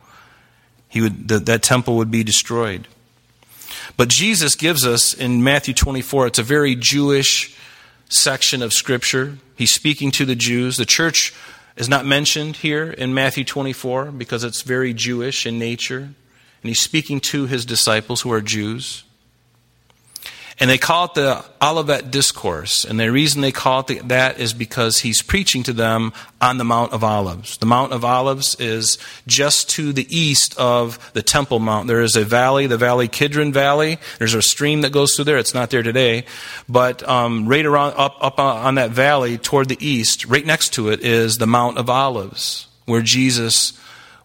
He 0.88 1.00
would, 1.00 1.28
the, 1.28 1.38
that 1.38 1.62
temple 1.62 1.96
would 1.96 2.10
be 2.10 2.24
destroyed. 2.24 2.88
But 3.96 4.08
Jesus 4.08 4.56
gives 4.56 4.84
us 4.84 5.14
in 5.14 5.44
Matthew 5.44 5.74
24, 5.74 6.26
it's 6.26 6.40
a 6.40 6.42
very 6.42 6.74
Jewish 6.74 7.56
section 8.08 8.62
of 8.62 8.72
Scripture. 8.72 9.38
He's 9.54 9.72
speaking 9.72 10.10
to 10.10 10.24
the 10.24 10.34
Jews. 10.34 10.76
The 10.76 10.84
church 10.84 11.32
is 11.76 11.88
not 11.88 12.04
mentioned 12.04 12.56
here 12.56 12.90
in 12.90 13.14
Matthew 13.14 13.44
24 13.44 14.06
because 14.06 14.42
it's 14.42 14.62
very 14.62 14.92
Jewish 14.92 15.46
in 15.46 15.56
nature. 15.56 15.98
And 15.98 16.14
he's 16.64 16.80
speaking 16.80 17.20
to 17.20 17.46
his 17.46 17.64
disciples 17.64 18.22
who 18.22 18.32
are 18.32 18.40
Jews. 18.40 19.03
And 20.60 20.70
they 20.70 20.78
call 20.78 21.06
it 21.06 21.14
the 21.14 21.44
Olivet 21.60 22.12
Discourse. 22.12 22.84
And 22.84 22.98
the 22.98 23.10
reason 23.10 23.40
they 23.40 23.50
call 23.50 23.84
it 23.88 24.08
that 24.08 24.38
is 24.38 24.52
because 24.52 25.00
he's 25.00 25.20
preaching 25.20 25.64
to 25.64 25.72
them 25.72 26.12
on 26.40 26.58
the 26.58 26.64
Mount 26.64 26.92
of 26.92 27.02
Olives. 27.02 27.58
The 27.58 27.66
Mount 27.66 27.92
of 27.92 28.04
Olives 28.04 28.54
is 28.60 28.98
just 29.26 29.68
to 29.70 29.92
the 29.92 30.06
east 30.16 30.56
of 30.56 31.12
the 31.12 31.22
Temple 31.22 31.58
Mount. 31.58 31.88
There 31.88 32.02
is 32.02 32.14
a 32.14 32.24
valley, 32.24 32.68
the 32.68 32.76
Valley 32.76 33.08
Kidron 33.08 33.52
Valley. 33.52 33.98
There's 34.18 34.34
a 34.34 34.42
stream 34.42 34.82
that 34.82 34.92
goes 34.92 35.16
through 35.16 35.24
there. 35.24 35.38
It's 35.38 35.54
not 35.54 35.70
there 35.70 35.82
today. 35.82 36.24
But 36.68 37.06
um, 37.08 37.48
right 37.48 37.66
around, 37.66 37.94
up, 37.96 38.16
up 38.20 38.38
on 38.38 38.76
that 38.76 38.90
valley 38.90 39.38
toward 39.38 39.68
the 39.68 39.84
east, 39.84 40.24
right 40.26 40.46
next 40.46 40.74
to 40.74 40.90
it, 40.90 41.00
is 41.00 41.38
the 41.38 41.48
Mount 41.48 41.78
of 41.78 41.90
Olives, 41.90 42.68
where 42.84 43.02
Jesus 43.02 43.72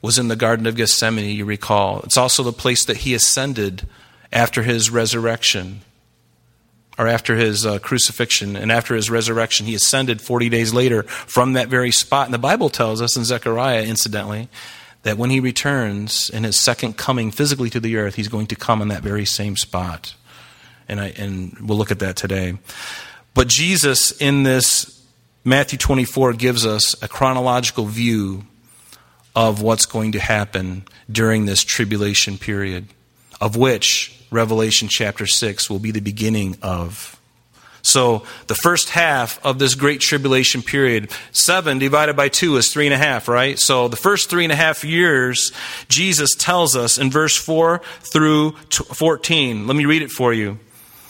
was 0.03 0.19
in 0.19 0.27
the 0.27 0.36
Garden 0.36 0.67
of 0.67 0.75
Gethsemane, 0.75 1.36
you 1.36 1.45
recall. 1.45 2.01
It's 2.01 2.17
also 2.17 2.43
the 2.43 2.53
place 2.53 2.86
that 2.86 2.98
he 2.98 3.15
ascended 3.15 3.88
after 4.31 4.62
his 4.62 4.91
resurrection 4.91 5.81
or 7.00 7.08
after 7.08 7.38
his 7.38 7.65
uh, 7.65 7.79
crucifixion 7.79 8.58
and 8.58 8.74
after 8.74 8.94
his 8.94 9.10
resurrection, 9.10 9.65
he 9.65 9.74
ascended 9.74 10.22
40 10.22 10.50
days 10.50 10.74
later 10.74 11.03
from 11.03 11.53
that 11.53 11.70
very 11.70 11.91
spot. 11.91 12.25
And 12.25 12.34
the 12.34 12.38
Bible 12.38 12.70
tells 12.70 13.01
us 13.01 13.15
in 13.15 13.24
Zechariah, 13.24 13.84
incidentally, 13.84 14.50
that 15.03 15.18
when 15.18 15.29
he 15.29 15.39
returns 15.39 16.29
in 16.29 16.44
his 16.44 16.58
second 16.60 16.98
coming 16.98 17.32
physically 17.32 17.70
to 17.70 17.79
the 17.79 17.96
earth, 17.96 18.15
he's 18.15 18.27
going 18.27 18.48
to 18.48 18.56
come 18.56 18.82
in 18.82 18.89
that 18.89 19.01
very 19.01 19.24
same 19.24 19.56
spot. 19.56 20.13
And, 20.89 21.00
I, 21.00 21.13
and 21.18 21.58
we'll 21.62 21.77
look 21.77 21.89
at 21.89 22.00
that 22.00 22.18
today. 22.18 22.58
But 23.34 23.48
Jesus, 23.48 24.12
in 24.20 24.44
this 24.44 25.01
Matthew 25.46 25.77
24, 25.77 26.34
gives 26.34 26.65
us 26.65 27.01
a 27.01 27.08
chronological 27.08 27.86
view 27.86 28.44
of 29.38 29.62
what's 29.62 29.86
going 29.86 30.12
to 30.12 30.20
happen 30.20 30.84
during 31.10 31.46
this 31.46 31.63
tribulation 31.63 32.38
period, 32.38 32.88
of 33.39 33.56
which 33.56 34.18
Revelation 34.31 34.88
chapter 34.89 35.25
6 35.25 35.69
will 35.69 35.79
be 35.79 35.91
the 35.91 36.00
beginning 36.00 36.57
of. 36.62 37.19
So, 37.81 38.24
the 38.48 38.55
first 38.55 38.89
half 38.89 39.43
of 39.45 39.57
this 39.57 39.74
great 39.74 40.01
tribulation 40.01 40.62
period, 40.62 41.12
seven 41.31 41.79
divided 41.79 42.15
by 42.15 42.27
two 42.27 42.57
is 42.57 42.71
three 42.71 42.86
and 42.86 42.93
a 42.93 42.98
half, 42.98 43.27
right? 43.27 43.57
So, 43.57 43.88
the 43.88 43.95
first 43.95 44.29
three 44.29 44.43
and 44.43 44.51
a 44.51 44.55
half 44.55 44.83
years, 44.83 45.51
Jesus 45.88 46.36
tells 46.36 46.75
us 46.75 46.98
in 46.98 47.09
verse 47.09 47.38
4 47.38 47.81
through 48.01 48.51
14. 48.69 49.65
Let 49.65 49.75
me 49.77 49.86
read 49.86 50.01
it 50.01 50.12
for 50.12 50.33
you. 50.33 50.59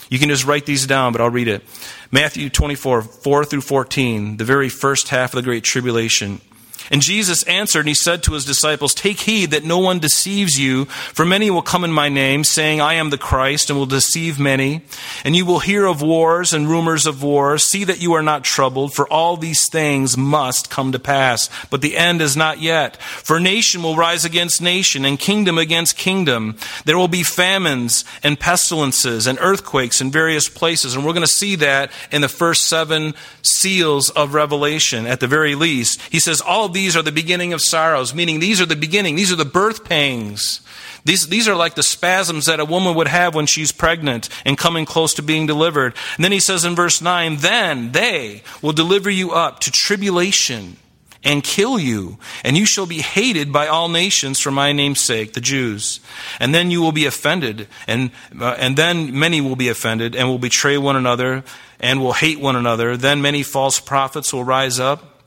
You 0.10 0.20
can 0.20 0.30
just 0.30 0.46
write 0.46 0.66
these 0.66 0.86
down, 0.88 1.12
but 1.12 1.22
I'll 1.22 1.30
read 1.30 1.48
it. 1.48 1.64
Matthew 2.12 2.50
24, 2.50 3.02
4 3.04 3.46
through 3.46 3.62
14, 3.62 4.38
the 4.38 4.46
very 4.46 4.70
first 4.70 5.10
half 5.10 5.34
of 5.34 5.38
the 5.38 5.44
Great 5.44 5.64
Tribulation. 5.64 6.42
And 6.92 7.02
Jesus 7.02 7.44
answered, 7.44 7.82
and 7.82 7.90
he 7.90 7.94
said 7.94 8.24
to 8.24 8.34
his 8.34 8.46
disciples, 8.46 8.94
Take 8.94 9.22
heed 9.22 9.52
that 9.52 9.64
no 9.64 9.78
one 9.78 10.00
deceives 10.00 10.60
you, 10.60 10.86
for 10.86 11.26
many 11.26 11.52
will 11.52 11.62
come 11.62 11.84
in 11.84 11.92
my 11.92 12.10
name, 12.10 12.44
saying, 12.44 12.82
I 12.82 12.96
am 12.96 13.10
the 13.10 13.18
Christ, 13.18 13.70
and 13.70 13.78
will 13.78 13.86
deceive 13.86 14.40
many. 14.40 14.82
And 15.24 15.36
you 15.36 15.46
will 15.46 15.60
hear 15.60 15.86
of 15.86 16.02
wars 16.02 16.54
and 16.54 16.68
rumors 16.68 17.06
of 17.06 17.22
wars. 17.22 17.64
See 17.64 17.84
that 17.84 18.02
you 18.02 18.14
are 18.14 18.24
not 18.24 18.44
troubled, 18.44 18.94
for 18.94 19.08
all 19.12 19.38
these 19.38 19.70
things 19.70 20.18
must 20.18 20.70
come 20.70 20.92
to 20.92 21.00
pass. 21.00 21.50
But 21.70 21.82
the 21.82 21.98
end 21.98 22.22
is 22.22 22.36
not 22.36 22.60
yet. 22.60 23.02
For 23.02 23.40
nation 23.40 23.84
will 23.84 23.96
rise 23.96 24.26
against 24.26 24.62
nation, 24.62 25.06
and 25.06 25.20
kingdom 25.20 25.58
against 25.58 25.98
kingdom. 25.98 26.58
There 26.86 26.98
will 26.98 27.08
be 27.08 27.24
famines 27.24 28.06
and 28.24 28.40
pestilences 28.40 29.28
and 29.28 29.38
earthquakes 29.42 30.02
in 30.02 30.12
various 30.12 30.50
places. 30.50 30.96
And 30.96 31.06
we're 31.06 31.14
going 31.14 31.22
to 31.22 31.28
see 31.28 31.56
that 31.58 31.92
in 32.12 32.22
the 32.22 32.30
first 32.30 32.66
seven 32.66 33.14
seals 33.42 34.10
of 34.10 34.34
Revelation, 34.34 35.06
at 35.06 35.20
the 35.20 35.28
very 35.28 35.56
least. 35.56 36.02
He 36.10 36.20
says, 36.20 36.42
All 36.42 36.66
of 36.66 36.74
these 36.80 36.96
are 36.96 37.02
the 37.02 37.12
beginning 37.12 37.52
of 37.52 37.60
sorrows, 37.60 38.16
meaning 38.16 38.40
these 38.40 38.62
are 38.62 38.66
the 38.66 38.74
beginning, 38.74 39.18
these 39.18 39.34
are 39.34 39.36
the 39.36 39.44
birth 39.44 39.84
pangs. 39.84 40.62
These, 41.04 41.28
these 41.28 41.46
are 41.50 41.56
like 41.56 41.76
the 41.76 41.84
spasms 41.84 42.46
that 42.46 42.62
a 42.62 42.66
woman 42.66 42.96
would 42.96 43.10
have 43.10 43.36
when 43.36 43.48
she's 43.48 43.74
pregnant 43.74 44.30
and 44.46 44.58
coming 44.58 44.86
close 44.86 45.14
to 45.16 45.22
being 45.22 45.46
delivered. 45.46 45.94
And 46.16 46.24
then 46.24 46.32
he 46.32 46.40
says 46.40 46.64
in 46.64 46.76
verse 46.76 47.02
9, 47.02 47.38
Then 47.38 47.92
they 47.92 48.44
will 48.62 48.72
deliver 48.72 49.10
you 49.10 49.32
up 49.32 49.60
to 49.60 49.72
tribulation 49.72 50.78
and 51.22 51.44
kill 51.44 51.78
you, 51.78 52.18
and 52.46 52.58
you 52.58 52.66
shall 52.66 52.86
be 52.86 53.02
hated 53.02 53.52
by 53.52 53.68
all 53.68 53.90
nations 53.90 54.40
for 54.40 54.52
my 54.52 54.72
name's 54.72 55.02
sake, 55.02 55.34
the 55.34 55.42
Jews. 55.42 56.00
And 56.40 56.56
then 56.56 56.72
you 56.72 56.82
will 56.82 56.94
be 56.94 57.06
offended, 57.06 57.68
and, 57.88 58.12
uh, 58.40 58.56
and 58.58 58.78
then 58.78 59.20
many 59.20 59.42
will 59.42 59.58
be 59.58 59.68
offended 59.68 60.16
and 60.16 60.30
will 60.30 60.40
betray 60.40 60.78
one 60.78 60.96
another 60.96 61.44
and 61.78 62.00
will 62.00 62.14
hate 62.14 62.40
one 62.40 62.56
another. 62.56 62.96
Then 62.96 63.22
many 63.22 63.44
false 63.44 63.82
prophets 63.82 64.32
will 64.32 64.46
rise 64.46 64.80
up 64.80 65.19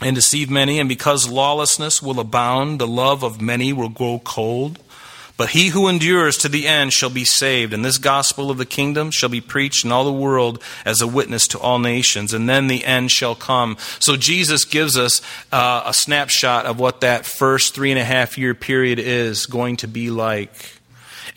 and 0.00 0.16
deceive 0.16 0.50
many, 0.50 0.78
and 0.80 0.88
because 0.88 1.28
lawlessness 1.28 2.02
will 2.02 2.18
abound, 2.18 2.80
the 2.80 2.86
love 2.86 3.22
of 3.22 3.40
many 3.40 3.72
will 3.72 3.88
grow 3.88 4.20
cold. 4.24 4.78
But 5.36 5.50
he 5.50 5.68
who 5.68 5.88
endures 5.88 6.38
to 6.38 6.48
the 6.48 6.68
end 6.68 6.92
shall 6.92 7.10
be 7.10 7.24
saved, 7.24 7.72
and 7.72 7.84
this 7.84 7.98
gospel 7.98 8.52
of 8.52 8.58
the 8.58 8.64
kingdom 8.64 9.10
shall 9.10 9.28
be 9.28 9.40
preached 9.40 9.84
in 9.84 9.90
all 9.90 10.04
the 10.04 10.12
world 10.12 10.62
as 10.84 11.00
a 11.00 11.08
witness 11.08 11.48
to 11.48 11.58
all 11.58 11.80
nations, 11.80 12.32
and 12.32 12.48
then 12.48 12.68
the 12.68 12.84
end 12.84 13.10
shall 13.10 13.34
come. 13.34 13.76
So 13.98 14.16
Jesus 14.16 14.64
gives 14.64 14.96
us 14.96 15.20
uh, 15.50 15.82
a 15.86 15.94
snapshot 15.94 16.66
of 16.66 16.78
what 16.78 17.00
that 17.00 17.26
first 17.26 17.74
three 17.74 17.90
and 17.90 17.98
a 17.98 18.04
half 18.04 18.38
year 18.38 18.54
period 18.54 19.00
is 19.00 19.46
going 19.46 19.78
to 19.78 19.88
be 19.88 20.08
like. 20.10 20.74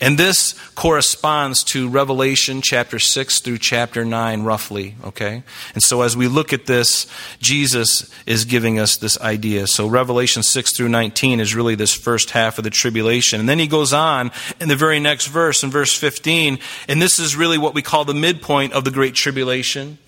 And 0.00 0.16
this 0.16 0.54
corresponds 0.76 1.64
to 1.64 1.88
Revelation 1.88 2.62
chapter 2.62 3.00
6 3.00 3.40
through 3.40 3.58
chapter 3.58 4.04
9, 4.04 4.44
roughly, 4.44 4.94
okay? 5.04 5.42
And 5.74 5.82
so 5.82 6.02
as 6.02 6.16
we 6.16 6.28
look 6.28 6.52
at 6.52 6.66
this, 6.66 7.08
Jesus 7.40 8.08
is 8.24 8.44
giving 8.44 8.78
us 8.78 8.96
this 8.96 9.20
idea. 9.20 9.66
So 9.66 9.88
Revelation 9.88 10.44
6 10.44 10.76
through 10.76 10.90
19 10.90 11.40
is 11.40 11.52
really 11.52 11.74
this 11.74 11.94
first 11.94 12.30
half 12.30 12.58
of 12.58 12.64
the 12.64 12.70
tribulation. 12.70 13.40
And 13.40 13.48
then 13.48 13.58
he 13.58 13.66
goes 13.66 13.92
on 13.92 14.30
in 14.60 14.68
the 14.68 14.76
very 14.76 15.00
next 15.00 15.26
verse, 15.26 15.64
in 15.64 15.70
verse 15.70 15.96
15, 15.96 16.60
and 16.86 17.02
this 17.02 17.18
is 17.18 17.34
really 17.34 17.58
what 17.58 17.74
we 17.74 17.82
call 17.82 18.04
the 18.04 18.14
midpoint 18.14 18.74
of 18.74 18.84
the 18.84 18.92
Great 18.92 19.14
Tribulation. 19.14 19.98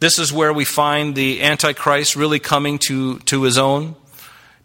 This 0.00 0.18
is 0.18 0.32
where 0.32 0.54
we 0.54 0.64
find 0.64 1.14
the 1.14 1.42
Antichrist 1.42 2.16
really 2.16 2.38
coming 2.38 2.78
to, 2.86 3.18
to 3.20 3.42
his 3.42 3.58
own, 3.58 3.94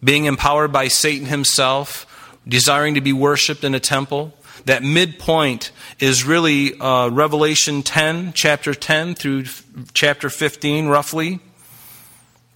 being 0.02 0.24
empowered 0.24 0.72
by 0.72 0.88
Satan 0.88 1.26
himself, 1.26 2.06
desiring 2.48 2.94
to 2.94 3.02
be 3.02 3.12
worshiped 3.12 3.62
in 3.62 3.74
a 3.74 3.80
temple. 3.80 4.32
That 4.64 4.82
midpoint 4.82 5.72
is 6.00 6.24
really 6.24 6.78
uh, 6.78 7.08
Revelation 7.08 7.82
10, 7.82 8.32
chapter 8.32 8.74
10 8.74 9.14
through 9.14 9.44
chapter 9.92 10.30
15, 10.30 10.88
roughly. 10.88 11.40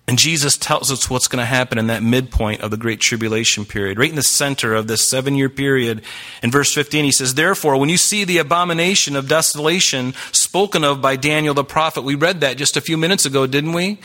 And 0.08 0.18
Jesus 0.18 0.56
tells 0.56 0.90
us 0.90 1.10
what's 1.10 1.28
going 1.28 1.40
to 1.40 1.44
happen 1.44 1.76
in 1.76 1.88
that 1.88 2.02
midpoint 2.02 2.62
of 2.62 2.70
the 2.70 2.78
Great 2.78 2.98
Tribulation 2.98 3.66
period, 3.66 3.98
right 3.98 4.08
in 4.08 4.16
the 4.16 4.22
center 4.22 4.74
of 4.74 4.86
this 4.86 5.06
seven 5.06 5.34
year 5.34 5.50
period. 5.50 6.00
In 6.42 6.50
verse 6.50 6.72
15, 6.72 7.04
he 7.04 7.12
says, 7.12 7.34
Therefore, 7.34 7.76
when 7.76 7.90
you 7.90 7.98
see 7.98 8.24
the 8.24 8.38
abomination 8.38 9.16
of 9.16 9.28
desolation 9.28 10.14
spoken 10.32 10.82
of 10.82 11.02
by 11.02 11.16
Daniel 11.16 11.52
the 11.52 11.62
prophet, 11.62 12.04
we 12.04 12.14
read 12.14 12.40
that 12.40 12.56
just 12.56 12.74
a 12.74 12.80
few 12.80 12.96
minutes 12.96 13.26
ago, 13.26 13.46
didn't 13.46 13.74
we? 13.74 13.98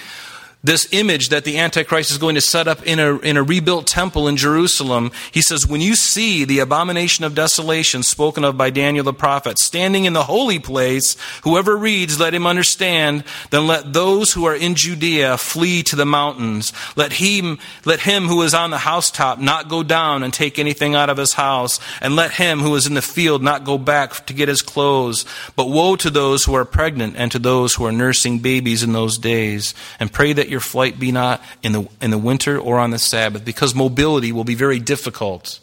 This 0.64 0.88
image 0.94 1.28
that 1.30 1.44
the 1.44 1.58
Antichrist 1.58 2.10
is 2.10 2.18
going 2.18 2.36
to 2.36 2.42
set 2.42 2.70
up 2.70 2.82
in 2.88 2.98
a, 2.98 3.18
in 3.20 3.36
a 3.36 3.44
rebuilt 3.44 3.86
temple 3.86 4.30
in 4.30 4.38
Jerusalem, 4.38 5.12
he 5.32 5.42
says, 5.42 5.68
When 5.68 5.82
you 5.82 5.96
see 5.96 6.46
the 6.46 6.60
abomination 6.60 7.26
of 7.26 7.36
desolation 7.36 8.02
spoken 8.02 8.46
of 8.46 8.56
by 8.56 8.70
Daniel 8.70 9.04
the 9.04 9.14
prophet 9.14 9.60
standing 9.60 10.06
in 10.06 10.14
the 10.14 10.24
holy 10.24 10.60
place, 10.60 11.18
whoever 11.44 11.76
reads, 11.76 12.18
let 12.18 12.34
him 12.34 12.48
understand, 12.48 13.26
then 13.50 13.68
let 13.68 13.92
those 13.92 14.32
who 14.32 14.46
are 14.46 14.56
in 14.56 14.76
Judea 14.76 15.38
flee 15.38 15.84
to 15.84 15.98
the 15.98 16.06
mountains. 16.06 16.72
Let 16.96 17.12
him, 17.12 17.60
let 17.84 18.00
him 18.00 18.28
who 18.28 18.42
is 18.44 18.54
on 18.54 18.72
the 18.72 18.78
housetop 18.78 19.40
not 19.40 19.68
go 19.68 19.84
down 19.84 20.24
and 20.24 20.34
take 20.34 20.58
anything 20.58 20.96
out 20.96 21.10
of 21.10 21.18
his 21.18 21.34
house, 21.34 21.82
and 22.00 22.16
let 22.16 22.32
him 22.32 22.60
who 22.60 22.74
is 22.76 22.88
in 22.88 22.94
the 22.94 23.02
field 23.02 23.44
not 23.44 23.66
go 23.66 23.78
back 23.78 24.26
to 24.28 24.34
get 24.34 24.48
his 24.48 24.62
clothes. 24.62 25.26
But 25.58 25.70
woe 25.70 25.98
to 25.98 26.10
those 26.10 26.46
who 26.46 26.54
are 26.54 26.64
pregnant 26.64 27.16
and 27.18 27.34
to 27.34 27.40
those 27.40 27.76
who 27.76 27.86
are 27.86 27.92
nursing 27.92 28.40
babies 28.40 28.82
in 28.82 28.94
those 28.94 29.18
days, 29.18 29.74
and 30.00 30.10
pray 30.12 30.32
that 30.32 30.53
your 30.54 30.62
flight 30.62 30.98
be 30.98 31.12
not 31.12 31.42
in 31.62 31.74
the, 31.74 31.90
in 32.02 32.12
the 32.12 32.18
winter 32.18 32.58
or 32.58 32.80
on 32.80 32.92
the 32.92 32.98
Sabbath, 32.98 33.44
because 33.44 33.76
mobility 33.76 34.32
will 34.32 34.46
be 34.46 34.56
very 34.56 34.80
difficult. 34.80 35.60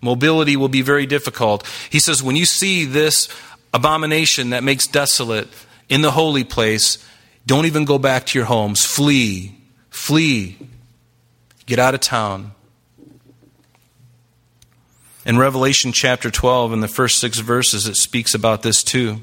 Mobility 0.00 0.56
will 0.56 0.70
be 0.70 0.80
very 0.80 1.04
difficult. 1.04 1.66
He 1.90 1.98
says, 1.98 2.22
when 2.22 2.36
you 2.36 2.46
see 2.46 2.86
this 2.86 3.28
abomination 3.74 4.50
that 4.50 4.64
makes 4.64 4.86
desolate 4.86 5.48
in 5.90 6.00
the 6.00 6.12
holy 6.12 6.44
place, 6.44 7.04
don't 7.46 7.66
even 7.66 7.84
go 7.84 7.98
back 7.98 8.24
to 8.26 8.38
your 8.38 8.46
homes. 8.46 8.84
Flee. 8.86 9.54
Flee. 9.90 10.56
Get 11.66 11.78
out 11.78 11.94
of 11.94 12.00
town. 12.00 12.52
In 15.26 15.36
Revelation 15.36 15.92
chapter 15.92 16.30
12, 16.30 16.72
in 16.72 16.80
the 16.80 16.88
first 16.88 17.20
six 17.20 17.38
verses, 17.40 17.86
it 17.86 17.96
speaks 17.96 18.34
about 18.34 18.62
this 18.62 18.82
too. 18.82 19.20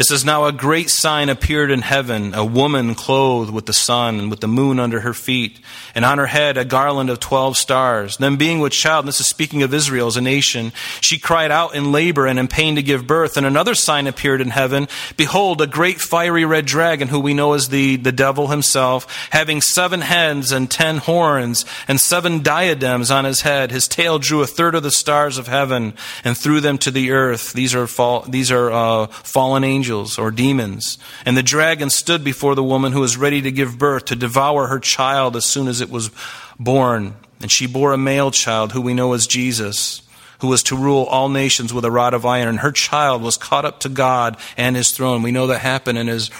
It 0.00 0.06
says, 0.06 0.24
Now 0.24 0.46
a 0.46 0.52
great 0.52 0.88
sign 0.88 1.28
appeared 1.28 1.70
in 1.70 1.82
heaven, 1.82 2.32
a 2.32 2.42
woman 2.42 2.94
clothed 2.94 3.52
with 3.52 3.66
the 3.66 3.74
sun 3.74 4.18
and 4.18 4.30
with 4.30 4.40
the 4.40 4.48
moon 4.48 4.80
under 4.80 5.00
her 5.00 5.12
feet, 5.12 5.60
and 5.94 6.06
on 6.06 6.16
her 6.16 6.24
head 6.26 6.56
a 6.56 6.64
garland 6.64 7.10
of 7.10 7.20
twelve 7.20 7.58
stars. 7.58 8.16
Then 8.16 8.36
being 8.36 8.60
with 8.60 8.72
child, 8.72 9.04
and 9.04 9.08
this 9.08 9.20
is 9.20 9.26
speaking 9.26 9.62
of 9.62 9.74
Israel 9.74 10.06
as 10.06 10.16
a 10.16 10.22
nation, 10.22 10.72
she 11.02 11.18
cried 11.18 11.50
out 11.50 11.74
in 11.74 11.92
labor 11.92 12.26
and 12.26 12.38
in 12.38 12.48
pain 12.48 12.76
to 12.76 12.82
give 12.82 13.06
birth. 13.06 13.36
And 13.36 13.44
another 13.44 13.74
sign 13.74 14.06
appeared 14.06 14.40
in 14.40 14.48
heaven. 14.48 14.88
Behold, 15.18 15.60
a 15.60 15.66
great 15.66 16.00
fiery 16.00 16.46
red 16.46 16.64
dragon, 16.64 17.08
who 17.08 17.20
we 17.20 17.34
know 17.34 17.52
as 17.52 17.68
the, 17.68 17.96
the 17.96 18.10
devil 18.10 18.48
himself, 18.48 19.28
having 19.32 19.60
seven 19.60 20.00
heads 20.00 20.50
and 20.50 20.70
ten 20.70 20.96
horns, 20.96 21.66
and 21.88 22.00
seven 22.00 22.42
diadems 22.42 23.10
on 23.10 23.26
his 23.26 23.42
head. 23.42 23.70
His 23.70 23.86
tail 23.86 24.18
drew 24.18 24.40
a 24.40 24.46
third 24.46 24.74
of 24.74 24.82
the 24.82 24.90
stars 24.90 25.36
of 25.36 25.46
heaven 25.46 25.92
and 26.24 26.38
threw 26.38 26.62
them 26.62 26.78
to 26.78 26.90
the 26.90 27.10
earth. 27.10 27.52
These 27.52 27.74
are, 27.74 27.86
fall, 27.86 28.22
these 28.22 28.50
are 28.50 28.70
uh, 28.70 29.06
fallen 29.08 29.62
angels 29.62 29.89
angels 29.90 30.18
or 30.18 30.30
demons. 30.30 30.98
And 31.26 31.36
the 31.36 31.42
dragon 31.42 31.90
stood 31.90 32.22
before 32.22 32.54
the 32.54 32.62
woman 32.62 32.92
who 32.92 33.00
was 33.00 33.16
ready 33.16 33.42
to 33.42 33.50
give 33.50 33.78
birth 33.78 34.04
to 34.06 34.16
devour 34.16 34.68
her 34.68 34.78
child 34.78 35.36
as 35.36 35.44
soon 35.44 35.66
as 35.66 35.80
it 35.80 35.90
was 35.90 36.10
born. 36.58 37.16
And 37.40 37.50
she 37.50 37.66
bore 37.66 37.92
a 37.92 37.98
male 37.98 38.30
child 38.30 38.72
who 38.72 38.80
we 38.80 38.94
know 38.94 39.14
as 39.14 39.26
Jesus, 39.26 40.02
who 40.40 40.48
was 40.48 40.62
to 40.64 40.76
rule 40.76 41.04
all 41.04 41.28
nations 41.28 41.74
with 41.74 41.84
a 41.84 41.90
rod 41.90 42.14
of 42.14 42.24
iron. 42.24 42.48
And 42.48 42.60
her 42.60 42.70
child 42.70 43.20
was 43.20 43.36
caught 43.36 43.64
up 43.64 43.80
to 43.80 43.88
God 43.88 44.36
and 44.56 44.76
his 44.76 44.92
throne. 44.92 45.22
We 45.22 45.32
know 45.32 45.48
that 45.48 45.58
happened 45.58 45.98
in 45.98 46.06
his 46.06 46.30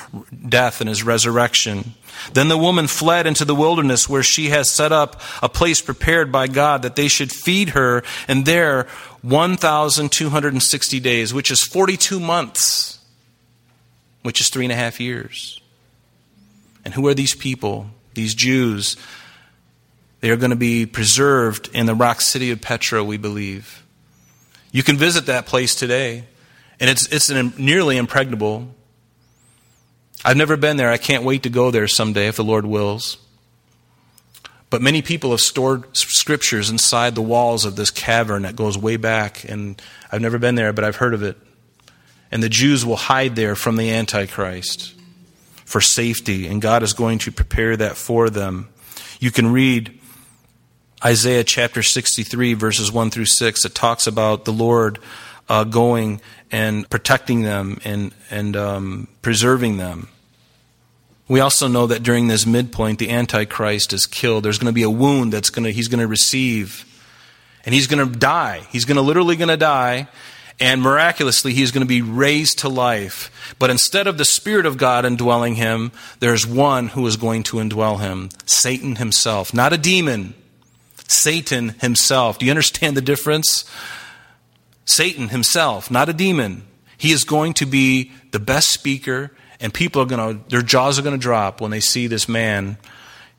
death 0.48 0.80
and 0.80 0.88
his 0.88 1.02
resurrection. 1.02 1.94
Then 2.34 2.48
the 2.48 2.58
woman 2.58 2.86
fled 2.86 3.26
into 3.26 3.44
the 3.44 3.54
wilderness 3.54 4.08
where 4.08 4.22
she 4.22 4.50
has 4.50 4.70
set 4.70 4.92
up 4.92 5.20
a 5.42 5.48
place 5.48 5.80
prepared 5.80 6.30
by 6.30 6.46
God 6.46 6.82
that 6.82 6.94
they 6.94 7.08
should 7.08 7.32
feed 7.32 7.70
her, 7.70 8.02
and 8.28 8.44
there 8.44 8.86
1,260 9.22 11.00
days, 11.00 11.32
which 11.32 11.50
is 11.50 11.62
42 11.62 12.20
months 12.20 12.89
which 14.22 14.40
is 14.40 14.48
three 14.48 14.64
and 14.64 14.72
a 14.72 14.76
half 14.76 15.00
years. 15.00 15.60
And 16.84 16.94
who 16.94 17.06
are 17.08 17.14
these 17.14 17.34
people? 17.34 17.90
These 18.14 18.34
Jews. 18.34 18.96
They 20.20 20.30
are 20.30 20.36
going 20.36 20.50
to 20.50 20.56
be 20.56 20.86
preserved 20.86 21.70
in 21.72 21.86
the 21.86 21.94
rock 21.94 22.20
city 22.20 22.50
of 22.50 22.60
Petra, 22.60 23.02
we 23.02 23.16
believe. 23.16 23.82
You 24.72 24.82
can 24.82 24.96
visit 24.96 25.26
that 25.26 25.46
place 25.46 25.74
today, 25.74 26.24
and 26.78 26.88
it's, 26.88 27.06
it's 27.08 27.30
an, 27.30 27.54
nearly 27.58 27.96
impregnable. 27.96 28.68
I've 30.24 30.36
never 30.36 30.56
been 30.56 30.76
there. 30.76 30.90
I 30.90 30.98
can't 30.98 31.24
wait 31.24 31.42
to 31.44 31.50
go 31.50 31.70
there 31.70 31.88
someday 31.88 32.28
if 32.28 32.36
the 32.36 32.44
Lord 32.44 32.66
wills. 32.66 33.16
But 34.68 34.82
many 34.82 35.02
people 35.02 35.30
have 35.32 35.40
stored 35.40 35.96
scriptures 35.96 36.70
inside 36.70 37.16
the 37.16 37.22
walls 37.22 37.64
of 37.64 37.74
this 37.74 37.90
cavern 37.90 38.42
that 38.42 38.54
goes 38.54 38.78
way 38.78 38.96
back, 38.96 39.44
and 39.48 39.80
I've 40.12 40.20
never 40.20 40.38
been 40.38 40.54
there, 40.54 40.72
but 40.72 40.84
I've 40.84 40.96
heard 40.96 41.14
of 41.14 41.24
it 41.24 41.36
and 42.30 42.42
the 42.42 42.48
Jews 42.48 42.84
will 42.84 42.96
hide 42.96 43.36
there 43.36 43.56
from 43.56 43.76
the 43.76 43.90
Antichrist 43.90 44.94
for 45.64 45.80
safety, 45.80 46.46
and 46.46 46.60
God 46.60 46.82
is 46.82 46.92
going 46.92 47.18
to 47.20 47.32
prepare 47.32 47.76
that 47.76 47.96
for 47.96 48.30
them. 48.30 48.68
You 49.20 49.30
can 49.30 49.52
read 49.52 50.00
Isaiah 51.04 51.44
chapter 51.44 51.82
63, 51.82 52.54
verses 52.54 52.92
1 52.92 53.10
through 53.10 53.26
6, 53.26 53.64
It 53.64 53.74
talks 53.74 54.06
about 54.06 54.44
the 54.44 54.52
Lord 54.52 54.98
uh, 55.48 55.64
going 55.64 56.20
and 56.50 56.88
protecting 56.90 57.42
them 57.42 57.78
and, 57.84 58.12
and 58.30 58.56
um, 58.56 59.08
preserving 59.22 59.78
them. 59.78 60.08
We 61.26 61.40
also 61.40 61.68
know 61.68 61.86
that 61.86 62.02
during 62.02 62.26
this 62.26 62.44
midpoint, 62.44 62.98
the 62.98 63.10
Antichrist 63.10 63.92
is 63.92 64.04
killed. 64.04 64.44
There's 64.44 64.58
going 64.58 64.66
to 64.66 64.72
be 64.74 64.82
a 64.82 64.90
wound 64.90 65.32
that's 65.32 65.50
going 65.50 65.64
to, 65.64 65.70
he's 65.70 65.88
going 65.88 66.00
to 66.00 66.08
receive. 66.08 66.84
And 67.64 67.74
he's 67.74 67.86
going 67.86 68.06
to 68.06 68.18
die. 68.18 68.66
He's 68.70 68.84
going 68.84 68.96
to 68.96 69.02
literally 69.02 69.36
going 69.36 69.48
to 69.48 69.56
die 69.56 70.08
and 70.60 70.82
miraculously 70.82 71.54
he's 71.54 71.72
going 71.72 71.80
to 71.80 71.88
be 71.88 72.02
raised 72.02 72.58
to 72.60 72.68
life. 72.68 73.54
But 73.58 73.70
instead 73.70 74.06
of 74.06 74.18
the 74.18 74.24
Spirit 74.26 74.66
of 74.66 74.76
God 74.76 75.06
indwelling 75.06 75.54
him, 75.54 75.90
there's 76.20 76.46
one 76.46 76.88
who 76.88 77.06
is 77.06 77.16
going 77.16 77.42
to 77.44 77.56
indwell 77.56 78.00
him 78.00 78.28
Satan 78.44 78.96
himself. 78.96 79.54
Not 79.54 79.72
a 79.72 79.78
demon, 79.78 80.34
Satan 81.08 81.70
himself. 81.80 82.38
Do 82.38 82.44
you 82.44 82.52
understand 82.52 82.96
the 82.96 83.02
difference? 83.02 83.64
Satan 84.84 85.28
himself, 85.28 85.90
not 85.90 86.08
a 86.08 86.12
demon. 86.12 86.64
He 86.98 87.12
is 87.12 87.24
going 87.24 87.54
to 87.54 87.66
be 87.66 88.12
the 88.32 88.40
best 88.40 88.70
speaker, 88.72 89.30
and 89.58 89.72
people 89.72 90.02
are 90.02 90.06
going 90.06 90.36
to, 90.36 90.50
their 90.50 90.62
jaws 90.62 90.98
are 90.98 91.02
going 91.02 91.16
to 91.16 91.22
drop 91.22 91.60
when 91.60 91.70
they 91.70 91.80
see 91.80 92.06
this 92.06 92.28
man 92.28 92.76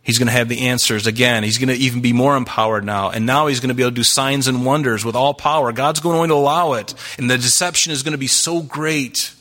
He's 0.03 0.17
going 0.17 0.27
to 0.27 0.33
have 0.33 0.49
the 0.49 0.67
answers 0.67 1.05
again. 1.05 1.43
He's 1.43 1.59
going 1.59 1.69
to 1.69 1.75
even 1.75 2.01
be 2.01 2.11
more 2.11 2.35
empowered 2.35 2.83
now. 2.83 3.11
And 3.11 3.25
now 3.25 3.47
he's 3.47 3.59
going 3.59 3.69
to 3.69 3.75
be 3.75 3.83
able 3.83 3.91
to 3.91 3.95
do 3.95 4.03
signs 4.03 4.47
and 4.47 4.65
wonders 4.65 5.05
with 5.05 5.15
all 5.15 5.33
power. 5.33 5.71
God's 5.71 5.99
going 5.99 6.29
to 6.29 6.35
allow 6.35 6.73
it. 6.73 6.95
And 7.19 7.29
the 7.29 7.37
deception 7.37 7.91
is 7.91 8.01
going 8.01 8.13
to 8.13 8.17
be 8.17 8.27
so 8.27 8.61
great 8.61 9.33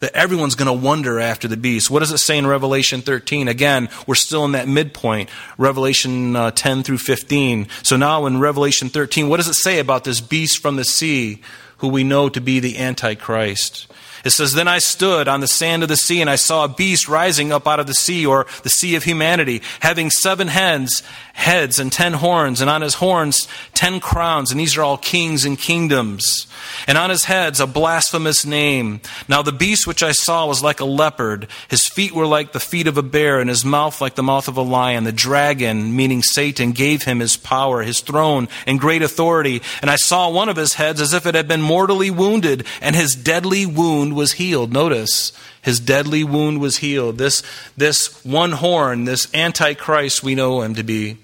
that 0.00 0.12
everyone's 0.14 0.56
going 0.56 0.66
to 0.66 0.72
wonder 0.72 1.20
after 1.20 1.46
the 1.46 1.56
beast. 1.56 1.88
What 1.88 2.00
does 2.00 2.10
it 2.10 2.18
say 2.18 2.36
in 2.36 2.46
Revelation 2.46 3.02
13? 3.02 3.46
Again, 3.46 3.88
we're 4.06 4.16
still 4.16 4.44
in 4.44 4.52
that 4.52 4.66
midpoint, 4.66 5.30
Revelation 5.56 6.34
uh, 6.34 6.50
10 6.50 6.82
through 6.82 6.98
15. 6.98 7.68
So 7.84 7.96
now 7.96 8.26
in 8.26 8.40
Revelation 8.40 8.88
13, 8.88 9.28
what 9.28 9.36
does 9.36 9.46
it 9.46 9.54
say 9.54 9.78
about 9.78 10.02
this 10.02 10.20
beast 10.20 10.60
from 10.60 10.74
the 10.74 10.84
sea 10.84 11.40
who 11.78 11.88
we 11.88 12.02
know 12.02 12.28
to 12.28 12.40
be 12.40 12.58
the 12.58 12.78
Antichrist? 12.78 13.86
It 14.24 14.30
says, 14.30 14.52
Then 14.52 14.68
I 14.68 14.78
stood 14.78 15.28
on 15.28 15.40
the 15.40 15.48
sand 15.48 15.82
of 15.82 15.88
the 15.88 15.96
sea, 15.96 16.20
and 16.20 16.30
I 16.30 16.36
saw 16.36 16.64
a 16.64 16.68
beast 16.68 17.08
rising 17.08 17.52
up 17.52 17.66
out 17.66 17.80
of 17.80 17.86
the 17.86 17.94
sea, 17.94 18.24
or 18.24 18.46
the 18.62 18.70
sea 18.70 18.94
of 18.94 19.04
humanity, 19.04 19.62
having 19.80 20.10
seven 20.10 20.48
heads, 20.48 21.02
heads 21.32 21.78
and 21.78 21.90
ten 21.90 22.14
horns, 22.14 22.60
and 22.60 22.70
on 22.70 22.82
his 22.82 22.94
horns 22.94 23.48
ten 23.74 24.00
crowns, 24.00 24.50
and 24.50 24.60
these 24.60 24.76
are 24.76 24.82
all 24.82 24.96
kings 24.96 25.44
and 25.44 25.58
kingdoms. 25.58 26.46
And 26.86 26.96
on 26.96 27.10
his 27.10 27.24
heads 27.24 27.60
a 27.60 27.66
blasphemous 27.66 28.44
name. 28.44 29.00
Now 29.28 29.42
the 29.42 29.52
beast 29.52 29.86
which 29.86 30.02
I 30.02 30.12
saw 30.12 30.46
was 30.46 30.62
like 30.62 30.80
a 30.80 30.84
leopard, 30.84 31.48
his 31.68 31.86
feet 31.86 32.12
were 32.12 32.26
like 32.26 32.52
the 32.52 32.60
feet 32.60 32.86
of 32.86 32.96
a 32.96 33.02
bear, 33.02 33.40
and 33.40 33.48
his 33.48 33.64
mouth 33.64 34.00
like 34.00 34.14
the 34.14 34.22
mouth 34.22 34.48
of 34.48 34.56
a 34.56 34.62
lion. 34.62 35.04
The 35.04 35.12
dragon, 35.12 35.94
meaning 35.96 36.22
Satan, 36.22 36.72
gave 36.72 37.02
him 37.02 37.20
his 37.20 37.36
power, 37.36 37.82
his 37.82 38.00
throne, 38.00 38.48
and 38.66 38.78
great 38.78 39.02
authority. 39.02 39.62
And 39.80 39.90
I 39.90 39.96
saw 39.96 40.30
one 40.30 40.48
of 40.48 40.56
his 40.56 40.74
heads 40.74 41.00
as 41.00 41.12
if 41.12 41.26
it 41.26 41.34
had 41.34 41.48
been 41.48 41.62
mortally 41.62 42.10
wounded, 42.10 42.66
and 42.80 42.94
his 42.94 43.14
deadly 43.14 43.66
wound 43.66 44.14
was 44.14 44.32
healed. 44.32 44.72
Notice, 44.72 45.32
his 45.62 45.78
deadly 45.78 46.24
wound 46.24 46.60
was 46.60 46.78
healed. 46.78 47.18
This, 47.18 47.42
this 47.76 48.24
one 48.24 48.52
horn, 48.52 49.04
this 49.04 49.32
Antichrist 49.32 50.22
we 50.22 50.34
know 50.34 50.62
him 50.62 50.74
to 50.74 50.82
be, 50.82 51.18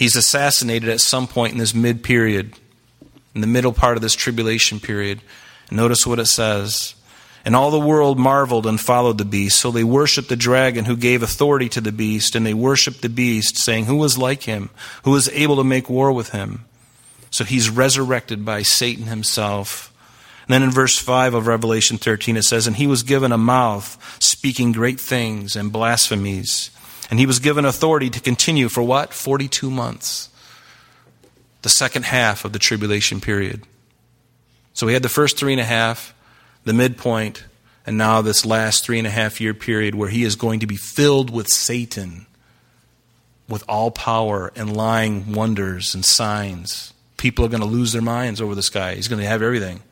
he's 0.00 0.16
assassinated 0.16 0.88
at 0.88 0.98
some 0.98 1.28
point 1.28 1.52
in 1.52 1.58
this 1.58 1.74
mid 1.74 2.02
period, 2.02 2.54
in 3.34 3.42
the 3.42 3.46
middle 3.46 3.72
part 3.72 3.96
of 3.96 4.02
this 4.02 4.14
tribulation 4.14 4.80
period. 4.80 5.20
notice 5.70 6.06
what 6.06 6.18
it 6.18 6.26
says. 6.26 6.94
And 7.44 7.54
all 7.54 7.70
the 7.70 7.78
world 7.78 8.18
marveled 8.18 8.66
and 8.66 8.80
followed 8.80 9.18
the 9.18 9.24
beast. 9.24 9.60
So 9.60 9.70
they 9.70 9.84
worshiped 9.84 10.28
the 10.28 10.36
dragon 10.36 10.86
who 10.86 10.96
gave 10.96 11.22
authority 11.22 11.68
to 11.70 11.80
the 11.80 11.92
beast, 11.92 12.34
and 12.34 12.44
they 12.44 12.54
worshiped 12.54 13.02
the 13.02 13.08
beast, 13.08 13.56
saying, 13.56 13.86
Who 13.86 13.96
was 13.96 14.18
like 14.18 14.42
him? 14.42 14.70
Who 15.04 15.12
was 15.12 15.28
able 15.28 15.56
to 15.56 15.64
make 15.64 15.88
war 15.88 16.12
with 16.12 16.30
him? 16.30 16.64
So 17.30 17.44
he's 17.44 17.70
resurrected 17.70 18.44
by 18.44 18.62
Satan 18.62 19.04
himself. 19.04 19.92
And 20.46 20.54
then 20.54 20.62
in 20.62 20.70
verse 20.70 20.98
5 20.98 21.34
of 21.34 21.46
Revelation 21.46 21.96
13, 21.96 22.36
it 22.36 22.42
says, 22.42 22.66
And 22.66 22.76
he 22.76 22.86
was 22.86 23.02
given 23.02 23.32
a 23.32 23.38
mouth 23.38 24.18
speaking 24.18 24.72
great 24.72 25.00
things 25.00 25.56
and 25.56 25.72
blasphemies. 25.72 26.70
And 27.10 27.18
he 27.18 27.26
was 27.26 27.40
given 27.40 27.64
authority 27.64 28.08
to 28.10 28.20
continue 28.20 28.68
for 28.68 28.82
what? 28.82 29.12
42 29.12 29.70
months. 29.70 30.28
The 31.62 31.68
second 31.68 32.04
half 32.04 32.44
of 32.44 32.52
the 32.52 32.58
tribulation 32.58 33.20
period. 33.20 33.64
So 34.72 34.86
we 34.86 34.94
had 34.94 35.02
the 35.02 35.08
first 35.08 35.36
three 35.36 35.52
and 35.52 35.60
a 35.60 35.64
half, 35.64 36.14
the 36.64 36.72
midpoint, 36.72 37.44
and 37.84 37.98
now 37.98 38.22
this 38.22 38.46
last 38.46 38.84
three 38.84 38.98
and 38.98 39.06
a 39.06 39.10
half 39.10 39.40
year 39.40 39.52
period 39.52 39.94
where 39.94 40.08
he 40.08 40.22
is 40.22 40.36
going 40.36 40.60
to 40.60 40.66
be 40.66 40.76
filled 40.76 41.30
with 41.30 41.48
Satan, 41.48 42.26
with 43.48 43.64
all 43.68 43.90
power 43.90 44.52
and 44.54 44.76
lying 44.76 45.32
wonders 45.32 45.94
and 45.94 46.04
signs. 46.04 46.94
People 47.16 47.44
are 47.44 47.48
going 47.48 47.60
to 47.60 47.66
lose 47.66 47.92
their 47.92 48.00
minds 48.00 48.40
over 48.40 48.54
this 48.54 48.70
guy. 48.70 48.94
He's 48.94 49.08
going 49.08 49.20
to 49.20 49.28
have 49.28 49.42
everything. 49.42 49.82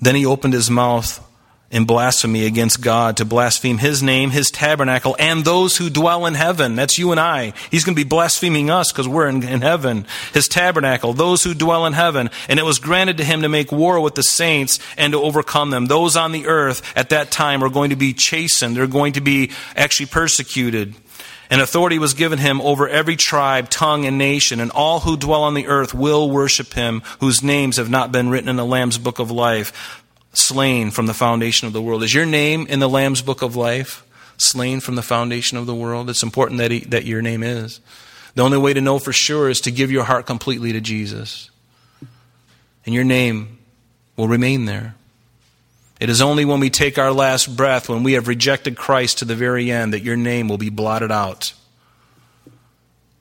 Then 0.00 0.14
he 0.14 0.26
opened 0.26 0.52
his 0.52 0.70
mouth 0.70 1.24
in 1.70 1.84
blasphemy 1.84 2.46
against 2.46 2.80
God 2.80 3.18
to 3.18 3.26
blaspheme 3.26 3.76
his 3.76 4.02
name, 4.02 4.30
his 4.30 4.50
tabernacle, 4.50 5.14
and 5.18 5.44
those 5.44 5.76
who 5.76 5.90
dwell 5.90 6.24
in 6.24 6.32
heaven. 6.34 6.76
That's 6.76 6.96
you 6.96 7.10
and 7.10 7.20
I. 7.20 7.52
He's 7.70 7.84
going 7.84 7.94
to 7.94 8.02
be 8.02 8.08
blaspheming 8.08 8.70
us 8.70 8.90
because 8.90 9.06
we're 9.06 9.28
in, 9.28 9.42
in, 9.42 9.60
heaven. 9.60 10.06
His 10.32 10.48
tabernacle, 10.48 11.12
those 11.12 11.44
who 11.44 11.52
dwell 11.52 11.84
in 11.84 11.92
heaven. 11.92 12.30
And 12.48 12.58
it 12.58 12.64
was 12.64 12.78
granted 12.78 13.18
to 13.18 13.24
him 13.24 13.42
to 13.42 13.50
make 13.50 13.70
war 13.70 14.00
with 14.00 14.14
the 14.14 14.22
saints 14.22 14.78
and 14.96 15.12
to 15.12 15.20
overcome 15.20 15.70
them. 15.70 15.86
Those 15.86 16.16
on 16.16 16.32
the 16.32 16.46
earth 16.46 16.82
at 16.96 17.10
that 17.10 17.30
time 17.30 17.62
are 17.62 17.68
going 17.68 17.90
to 17.90 17.96
be 17.96 18.14
chastened. 18.14 18.74
They're 18.74 18.86
going 18.86 19.12
to 19.14 19.20
be 19.20 19.50
actually 19.76 20.06
persecuted. 20.06 20.94
And 21.50 21.60
authority 21.60 21.98
was 21.98 22.14
given 22.14 22.38
him 22.38 22.60
over 22.60 22.88
every 22.88 23.16
tribe, 23.16 23.70
tongue, 23.70 24.04
and 24.04 24.18
nation, 24.18 24.60
and 24.60 24.70
all 24.70 25.00
who 25.00 25.16
dwell 25.16 25.44
on 25.44 25.54
the 25.54 25.66
earth 25.66 25.94
will 25.94 26.30
worship 26.30 26.74
him, 26.74 27.02
whose 27.20 27.42
names 27.42 27.78
have 27.78 27.88
not 27.88 28.12
been 28.12 28.28
written 28.28 28.50
in 28.50 28.56
the 28.56 28.66
Lamb's 28.66 28.98
book 28.98 29.18
of 29.18 29.30
life, 29.30 30.02
slain 30.32 30.90
from 30.90 31.06
the 31.06 31.14
foundation 31.14 31.66
of 31.66 31.72
the 31.72 31.82
world. 31.82 32.02
Is 32.02 32.14
your 32.14 32.26
name 32.26 32.66
in 32.66 32.80
the 32.80 32.88
Lamb's 32.88 33.22
book 33.22 33.42
of 33.42 33.56
life? 33.56 34.04
Slain 34.36 34.80
from 34.80 34.94
the 34.94 35.02
foundation 35.02 35.58
of 35.58 35.66
the 35.66 35.74
world? 35.74 36.08
It's 36.08 36.22
important 36.22 36.58
that, 36.58 36.70
he, 36.70 36.80
that 36.80 37.06
your 37.06 37.22
name 37.22 37.42
is. 37.42 37.80
The 38.34 38.42
only 38.42 38.58
way 38.58 38.72
to 38.72 38.80
know 38.80 38.98
for 38.98 39.12
sure 39.12 39.48
is 39.48 39.60
to 39.62 39.70
give 39.70 39.90
your 39.90 40.04
heart 40.04 40.26
completely 40.26 40.72
to 40.72 40.80
Jesus. 40.80 41.50
And 42.86 42.94
your 42.94 43.04
name 43.04 43.58
will 44.16 44.28
remain 44.28 44.66
there. 44.66 44.94
It 45.98 46.08
is 46.08 46.22
only 46.22 46.44
when 46.44 46.60
we 46.60 46.70
take 46.70 46.98
our 46.98 47.12
last 47.12 47.56
breath, 47.56 47.88
when 47.88 48.04
we 48.04 48.12
have 48.12 48.28
rejected 48.28 48.76
Christ 48.76 49.18
to 49.18 49.24
the 49.24 49.34
very 49.34 49.70
end, 49.70 49.92
that 49.92 50.02
your 50.02 50.16
name 50.16 50.48
will 50.48 50.58
be 50.58 50.70
blotted 50.70 51.10
out. 51.10 51.52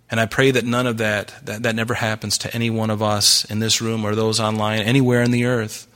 And 0.10 0.20
I 0.20 0.26
pray 0.26 0.52
that 0.52 0.64
none 0.64 0.86
of 0.88 0.98
that, 0.98 1.34
that, 1.44 1.64
that 1.64 1.76
never 1.76 1.96
happens 1.96 2.38
to 2.40 2.54
any 2.54 2.70
one 2.70 2.90
of 2.90 3.02
us 3.02 3.44
in 3.46 3.60
this 3.60 3.82
room 3.82 4.06
or 4.06 4.14
those 4.14 4.40
online, 4.40 4.82
anywhere 4.82 5.24
in 5.24 5.32
the 5.32 5.46
earth. 5.46 5.87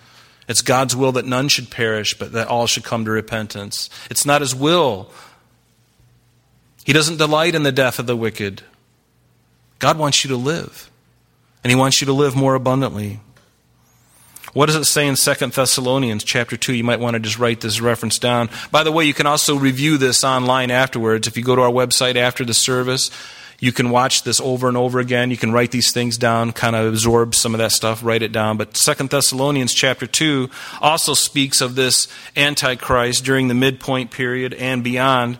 It's 0.51 0.61
God's 0.61 0.97
will 0.97 1.13
that 1.13 1.25
none 1.25 1.47
should 1.47 1.71
perish, 1.71 2.13
but 2.19 2.33
that 2.33 2.49
all 2.49 2.67
should 2.67 2.83
come 2.83 3.05
to 3.05 3.11
repentance. 3.11 3.89
It's 4.09 4.25
not 4.25 4.41
His 4.41 4.53
will. 4.53 5.09
He 6.83 6.91
doesn't 6.91 7.15
delight 7.15 7.55
in 7.55 7.63
the 7.63 7.71
death 7.71 7.99
of 7.99 8.05
the 8.05 8.17
wicked. 8.17 8.61
God 9.79 9.97
wants 9.97 10.25
you 10.25 10.27
to 10.27 10.35
live, 10.35 10.91
and 11.63 11.71
He 11.71 11.77
wants 11.77 12.01
you 12.01 12.05
to 12.07 12.11
live 12.11 12.35
more 12.35 12.53
abundantly. 12.53 13.21
What 14.51 14.65
does 14.65 14.75
it 14.75 14.83
say 14.83 15.07
in 15.07 15.15
2 15.15 15.33
Thessalonians 15.47 16.25
chapter 16.25 16.57
2? 16.57 16.73
You 16.73 16.83
might 16.83 16.99
want 16.99 17.13
to 17.13 17.21
just 17.21 17.39
write 17.39 17.61
this 17.61 17.79
reference 17.79 18.19
down. 18.19 18.49
By 18.71 18.83
the 18.83 18.91
way, 18.91 19.05
you 19.05 19.13
can 19.13 19.27
also 19.27 19.55
review 19.55 19.97
this 19.97 20.21
online 20.21 20.69
afterwards. 20.69 21.29
If 21.29 21.37
you 21.37 21.43
go 21.43 21.55
to 21.55 21.61
our 21.61 21.71
website 21.71 22.17
after 22.17 22.43
the 22.43 22.53
service, 22.53 23.09
you 23.62 23.71
can 23.71 23.91
watch 23.91 24.24
this 24.24 24.41
over 24.41 24.67
and 24.67 24.76
over 24.76 25.00
again. 25.00 25.30
You 25.30 25.38
can 25.38 25.52
write 25.52 25.69
these 25.69 25.93
things 25.93 26.17
down, 26.17 26.52
kind 26.52 26.76
of 26.76 26.88
absorb 26.88 27.36
some 27.36 27.54
of 27.54 27.60
that 27.60 27.71
stuff, 27.71 28.04
write 28.04 28.24
it 28.24 28.32
down. 28.32 28.58
But 28.58 28.76
Second 28.76 29.12
Thessalonians 29.12 29.76
chapter 29.76 30.08
2 30.08 30.50
also 30.82 31.13
speaks 31.13 31.62
of 31.62 31.76
this 31.76 32.08
Antichrist 32.36 33.24
during 33.24 33.50
the 33.50 33.54
midpoint 33.54 34.10
period 34.10 34.56
and 34.56 34.84
beyond. 34.84 35.38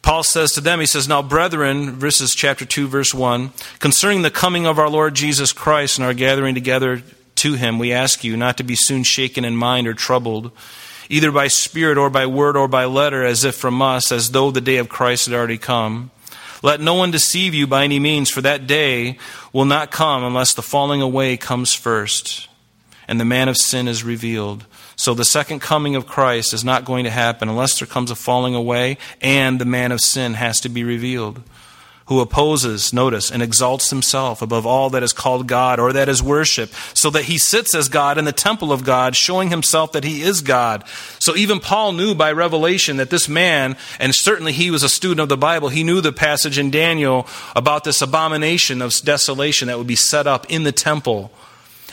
Paul 0.00 0.22
says 0.22 0.52
to 0.52 0.60
them, 0.60 0.78
he 0.78 0.86
says, 0.86 1.08
Now, 1.08 1.22
brethren, 1.22 1.96
verses 1.96 2.36
chapter 2.36 2.64
2, 2.64 2.86
verse 2.86 3.12
1, 3.12 3.50
concerning 3.80 4.22
the 4.22 4.30
coming 4.30 4.64
of 4.64 4.78
our 4.78 4.88
Lord 4.88 5.14
Jesus 5.14 5.52
Christ 5.52 5.98
and 5.98 6.06
our 6.06 6.14
gathering 6.14 6.54
together 6.54 7.02
to 7.34 7.54
him, 7.54 7.80
we 7.80 7.92
ask 7.92 8.22
you 8.22 8.36
not 8.36 8.58
to 8.58 8.62
be 8.62 8.76
soon 8.76 9.02
shaken 9.02 9.44
in 9.44 9.56
mind 9.56 9.88
or 9.88 9.94
troubled, 9.94 10.52
either 11.08 11.32
by 11.32 11.48
spirit 11.48 11.98
or 11.98 12.10
by 12.10 12.26
word 12.26 12.56
or 12.56 12.68
by 12.68 12.84
letter, 12.84 13.24
as 13.24 13.44
if 13.44 13.56
from 13.56 13.82
us, 13.82 14.12
as 14.12 14.30
though 14.30 14.52
the 14.52 14.60
day 14.60 14.76
of 14.76 14.88
Christ 14.88 15.26
had 15.26 15.34
already 15.34 15.58
come. 15.58 16.12
Let 16.62 16.80
no 16.80 16.94
one 16.94 17.10
deceive 17.10 17.54
you 17.54 17.66
by 17.66 17.84
any 17.84 17.98
means, 17.98 18.30
for 18.30 18.42
that 18.42 18.66
day 18.66 19.18
will 19.52 19.64
not 19.64 19.90
come 19.90 20.24
unless 20.24 20.54
the 20.54 20.62
falling 20.62 21.00
away 21.00 21.36
comes 21.36 21.74
first, 21.74 22.48
and 23.08 23.18
the 23.18 23.24
man 23.24 23.48
of 23.48 23.56
sin 23.56 23.88
is 23.88 24.04
revealed. 24.04 24.66
So 24.96 25.14
the 25.14 25.24
second 25.24 25.60
coming 25.60 25.96
of 25.96 26.06
Christ 26.06 26.52
is 26.52 26.62
not 26.64 26.84
going 26.84 27.04
to 27.04 27.10
happen 27.10 27.48
unless 27.48 27.78
there 27.78 27.88
comes 27.88 28.10
a 28.10 28.14
falling 28.14 28.54
away, 28.54 28.98
and 29.20 29.58
the 29.58 29.64
man 29.64 29.92
of 29.92 30.00
sin 30.00 30.34
has 30.34 30.60
to 30.60 30.68
be 30.68 30.84
revealed 30.84 31.42
who 32.10 32.18
opposes, 32.18 32.92
notice, 32.92 33.30
and 33.30 33.40
exalts 33.40 33.90
himself 33.90 34.42
above 34.42 34.66
all 34.66 34.90
that 34.90 35.04
is 35.04 35.12
called 35.12 35.46
God 35.46 35.78
or 35.78 35.92
that 35.92 36.08
is 36.08 36.20
worship, 36.20 36.68
so 36.92 37.08
that 37.08 37.26
he 37.26 37.38
sits 37.38 37.72
as 37.72 37.88
God 37.88 38.18
in 38.18 38.24
the 38.24 38.32
temple 38.32 38.72
of 38.72 38.82
God, 38.82 39.14
showing 39.14 39.48
himself 39.48 39.92
that 39.92 40.02
he 40.02 40.20
is 40.20 40.40
God. 40.40 40.82
So 41.20 41.36
even 41.36 41.60
Paul 41.60 41.92
knew 41.92 42.16
by 42.16 42.32
revelation 42.32 42.96
that 42.96 43.10
this 43.10 43.28
man, 43.28 43.76
and 44.00 44.12
certainly 44.12 44.50
he 44.50 44.72
was 44.72 44.82
a 44.82 44.88
student 44.88 45.20
of 45.20 45.28
the 45.28 45.36
Bible, 45.36 45.68
he 45.68 45.84
knew 45.84 46.00
the 46.00 46.10
passage 46.10 46.58
in 46.58 46.72
Daniel 46.72 47.28
about 47.54 47.84
this 47.84 48.02
abomination 48.02 48.82
of 48.82 48.92
desolation 49.04 49.68
that 49.68 49.78
would 49.78 49.86
be 49.86 49.94
set 49.94 50.26
up 50.26 50.50
in 50.50 50.64
the 50.64 50.72
temple. 50.72 51.30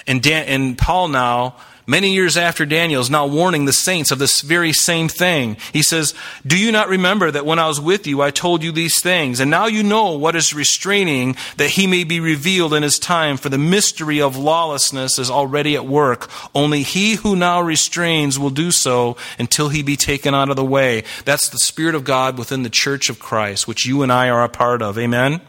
And, 0.07 0.23
Dan- 0.23 0.47
and 0.47 0.77
Paul 0.79 1.09
now 1.09 1.57
many 1.87 2.13
years 2.13 2.37
after 2.37 2.65
Daniel, 2.65 3.01
is 3.01 3.09
now 3.09 3.25
warning 3.25 3.65
the 3.65 3.73
saints 3.73 4.11
of 4.11 4.19
this 4.19 4.41
very 4.41 4.73
same 4.73 5.07
thing. 5.07 5.57
He 5.73 5.81
says, 5.81 6.13
Do 6.45 6.57
you 6.57 6.71
not 6.71 6.89
remember 6.89 7.31
that 7.31 7.45
when 7.45 7.57
I 7.57 7.67
was 7.67 7.79
with 7.79 8.05
you, 8.05 8.21
I 8.21 8.29
told 8.29 8.61
you 8.61 8.71
these 8.71 9.01
things? 9.01 9.39
And 9.39 9.49
now 9.49 9.65
you 9.65 9.81
know 9.81 10.11
what 10.11 10.35
is 10.35 10.53
restraining, 10.53 11.37
that 11.55 11.71
he 11.71 11.87
may 11.87 12.03
be 12.03 12.19
revealed 12.19 12.73
in 12.73 12.83
his 12.83 12.99
time, 12.99 13.37
for 13.37 13.49
the 13.49 13.57
mystery 13.57 14.21
of 14.21 14.37
lawlessness 14.37 15.17
is 15.17 15.31
already 15.31 15.75
at 15.75 15.87
work. 15.87 16.29
Only 16.53 16.83
he 16.83 17.15
who 17.15 17.35
now 17.35 17.61
restrains 17.61 18.37
will 18.37 18.49
do 18.49 18.69
so 18.71 19.17
until 19.39 19.69
he 19.69 19.81
be 19.81 19.95
taken 19.95 20.35
out 20.35 20.49
of 20.49 20.57
the 20.57 20.65
way. 20.65 21.03
That's 21.25 21.49
the 21.49 21.57
Spirit 21.57 21.95
of 21.95 22.03
God 22.03 22.37
within 22.37 22.63
the 22.63 22.69
church 22.69 23.09
of 23.09 23.17
Christ, 23.17 23.67
which 23.67 23.85
you 23.85 24.03
and 24.03 24.11
I 24.11 24.29
are 24.29 24.43
a 24.43 24.49
part 24.49 24.81
of. 24.81 24.99
Amen? 24.99 25.41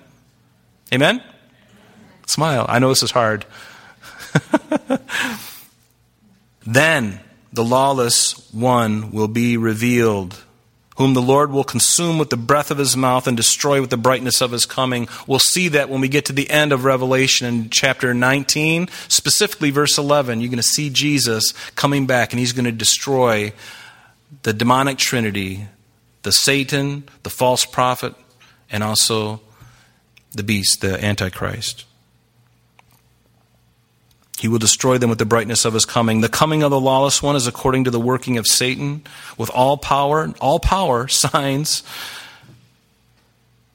Amen? 0.94 1.22
Smile. 2.26 2.66
I 2.68 2.78
know 2.78 2.90
this 2.90 3.02
is 3.02 3.10
hard. 3.10 3.44
Then 6.68 7.20
the 7.50 7.64
lawless 7.64 8.52
one 8.52 9.10
will 9.10 9.26
be 9.26 9.56
revealed, 9.56 10.44
whom 10.98 11.14
the 11.14 11.22
Lord 11.22 11.50
will 11.50 11.64
consume 11.64 12.18
with 12.18 12.28
the 12.28 12.36
breath 12.36 12.70
of 12.70 12.76
his 12.76 12.94
mouth 12.94 13.26
and 13.26 13.34
destroy 13.34 13.80
with 13.80 13.88
the 13.88 13.96
brightness 13.96 14.42
of 14.42 14.52
his 14.52 14.66
coming. 14.66 15.08
We'll 15.26 15.38
see 15.38 15.68
that 15.68 15.88
when 15.88 16.02
we 16.02 16.08
get 16.08 16.26
to 16.26 16.34
the 16.34 16.50
end 16.50 16.74
of 16.74 16.84
Revelation 16.84 17.46
in 17.46 17.70
chapter 17.70 18.12
19, 18.12 18.88
specifically 19.08 19.70
verse 19.70 19.96
11. 19.96 20.42
You're 20.42 20.50
going 20.50 20.58
to 20.58 20.62
see 20.62 20.90
Jesus 20.90 21.52
coming 21.74 22.04
back 22.04 22.34
and 22.34 22.38
he's 22.38 22.52
going 22.52 22.66
to 22.66 22.72
destroy 22.72 23.54
the 24.42 24.52
demonic 24.52 24.98
trinity, 24.98 25.68
the 26.22 26.32
Satan, 26.32 27.08
the 27.22 27.30
false 27.30 27.64
prophet, 27.64 28.14
and 28.70 28.82
also 28.82 29.40
the 30.32 30.42
beast, 30.42 30.82
the 30.82 31.02
Antichrist. 31.02 31.86
He 34.38 34.48
will 34.48 34.58
destroy 34.58 34.98
them 34.98 35.10
with 35.10 35.18
the 35.18 35.24
brightness 35.24 35.64
of 35.64 35.74
his 35.74 35.84
coming. 35.84 36.20
The 36.20 36.28
coming 36.28 36.62
of 36.62 36.70
the 36.70 36.80
lawless 36.80 37.22
one 37.22 37.34
is 37.34 37.46
according 37.46 37.84
to 37.84 37.90
the 37.90 37.98
working 37.98 38.38
of 38.38 38.46
Satan, 38.46 39.02
with 39.36 39.50
all 39.50 39.76
power, 39.76 40.32
all 40.40 40.60
power, 40.60 41.08
signs, 41.08 41.82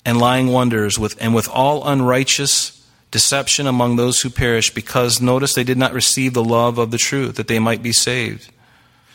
and 0.05 0.19
lying 0.19 0.47
wonders, 0.47 0.97
with, 0.97 1.17
and 1.21 1.35
with 1.35 1.49
all 1.49 1.87
unrighteous 1.87 2.81
deception 3.11 3.67
among 3.67 3.97
those 3.97 4.21
who 4.21 4.29
perish, 4.29 4.73
because, 4.73 5.21
notice, 5.21 5.53
they 5.53 5.63
did 5.63 5.77
not 5.77 5.93
receive 5.93 6.33
the 6.33 6.43
love 6.43 6.77
of 6.77 6.91
the 6.91 6.97
truth, 6.97 7.35
that 7.35 7.47
they 7.47 7.59
might 7.59 7.83
be 7.83 7.93
saved. 7.93 8.49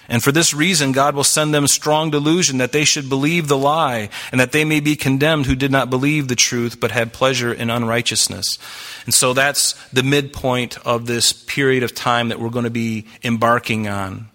And 0.08 0.24
for 0.24 0.32
this 0.32 0.54
reason, 0.54 0.92
God 0.92 1.14
will 1.14 1.24
send 1.24 1.52
them 1.52 1.66
strong 1.66 2.10
delusion 2.10 2.58
that 2.58 2.72
they 2.72 2.84
should 2.84 3.10
believe 3.10 3.46
the 3.46 3.58
lie, 3.58 4.08
and 4.32 4.40
that 4.40 4.52
they 4.52 4.64
may 4.64 4.80
be 4.80 4.96
condemned 4.96 5.46
who 5.46 5.54
did 5.54 5.70
not 5.70 5.90
believe 5.90 6.28
the 6.28 6.34
truth, 6.34 6.80
but 6.80 6.90
had 6.90 7.12
pleasure 7.12 7.52
in 7.52 7.68
unrighteousness. 7.68 8.58
And 9.04 9.12
so 9.12 9.34
that's 9.34 9.74
the 9.90 10.02
midpoint 10.02 10.78
of 10.86 11.06
this 11.06 11.32
period 11.32 11.82
of 11.82 11.94
time 11.94 12.30
that 12.30 12.40
we're 12.40 12.48
going 12.48 12.64
to 12.64 12.70
be 12.70 13.06
embarking 13.22 13.86
on. 13.86 14.28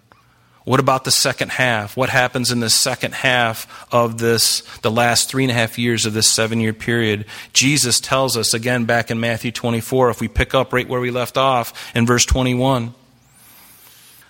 What 0.64 0.80
about 0.80 1.04
the 1.04 1.10
second 1.10 1.50
half? 1.50 1.94
What 1.94 2.08
happens 2.08 2.50
in 2.50 2.60
the 2.60 2.70
second 2.70 3.12
half 3.12 3.86
of 3.92 4.16
this, 4.16 4.62
the 4.80 4.90
last 4.90 5.28
three 5.28 5.44
and 5.44 5.50
a 5.50 5.54
half 5.54 5.78
years 5.78 6.06
of 6.06 6.14
this 6.14 6.30
seven 6.30 6.58
year 6.58 6.72
period? 6.72 7.26
Jesus 7.52 8.00
tells 8.00 8.36
us 8.36 8.54
again 8.54 8.86
back 8.86 9.10
in 9.10 9.20
Matthew 9.20 9.52
24, 9.52 10.10
if 10.10 10.20
we 10.22 10.28
pick 10.28 10.54
up 10.54 10.72
right 10.72 10.88
where 10.88 11.00
we 11.00 11.10
left 11.10 11.36
off 11.36 11.94
in 11.94 12.06
verse 12.06 12.24
21. 12.24 12.94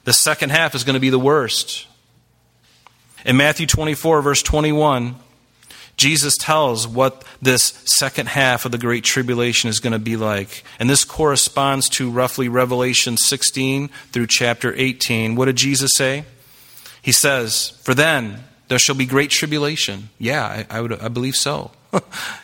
The 0.05 0.13
second 0.13 0.51
half 0.51 0.75
is 0.75 0.85
going 0.85 0.95
to 0.95 1.01
be 1.01 1.11
the 1.11 1.19
worst. 1.19 1.87
In 3.25 3.37
Matthew 3.37 3.67
24, 3.67 4.21
verse 4.23 4.43
21, 4.43 5.17
Jesus 5.97 6.37
tells 6.37 6.87
what 6.87 7.25
this 7.41 7.63
second 7.87 8.29
half 8.29 8.65
of 8.65 8.73
the 8.73 8.79
Great 8.79 9.05
Tribulation 9.05 9.71
is 9.71 9.81
going 9.81 9.93
to 9.93 9.99
be 9.99 10.17
like. 10.17 10.63
And 10.79 10.91
this 10.91 11.05
corresponds 11.05 11.89
to 11.91 12.11
roughly 12.11 12.49
Revelation 12.49 13.17
16 13.17 13.89
through 14.13 14.27
chapter 14.27 14.75
18. 14.77 15.37
What 15.37 15.47
did 15.47 15.57
Jesus 15.57 15.93
say? 15.95 16.25
He 17.01 17.13
says, 17.13 17.71
For 17.83 17.95
then 17.95 18.45
there 18.69 18.79
shall 18.79 18.95
be 18.95 19.07
great 19.07 19.31
tribulation. 19.31 20.11
Yeah, 20.19 20.45
I, 20.45 20.67
I, 20.71 20.81
would, 20.81 21.01
I 21.01 21.09
believe 21.09 21.37
so. 21.37 21.71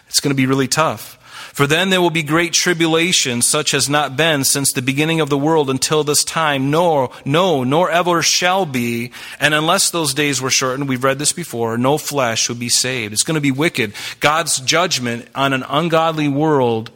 it's 0.09 0.21
going 0.21 0.31
to 0.31 0.35
be 0.35 0.47
really 0.47 0.69
tough. 0.69 1.19
For 1.61 1.67
then 1.67 1.91
there 1.91 2.01
will 2.01 2.09
be 2.09 2.23
great 2.23 2.55
tribulation, 2.55 3.43
such 3.43 3.75
as 3.75 3.87
not 3.87 4.17
been 4.17 4.45
since 4.45 4.73
the 4.73 4.81
beginning 4.81 5.21
of 5.21 5.29
the 5.29 5.37
world 5.37 5.69
until 5.69 6.03
this 6.03 6.25
time, 6.25 6.71
nor, 6.71 7.11
no, 7.27 7.65
nor 7.65 7.91
ever 7.91 8.23
shall 8.23 8.65
be. 8.65 9.13
And 9.39 9.53
unless 9.53 9.91
those 9.91 10.15
days 10.15 10.41
were 10.41 10.49
shortened, 10.49 10.89
we've 10.89 11.05
read 11.05 11.19
this 11.19 11.35
before, 11.35 11.77
no 11.77 11.99
flesh 11.99 12.49
would 12.49 12.59
be 12.59 12.71
saved. 12.71 13.13
It's 13.13 13.25
going 13.25 13.35
to 13.35 13.43
be 13.43 13.51
wicked. 13.51 13.93
God's 14.21 14.59
judgment 14.61 15.29
on 15.35 15.53
an 15.53 15.63
ungodly 15.69 16.29
world 16.29 16.91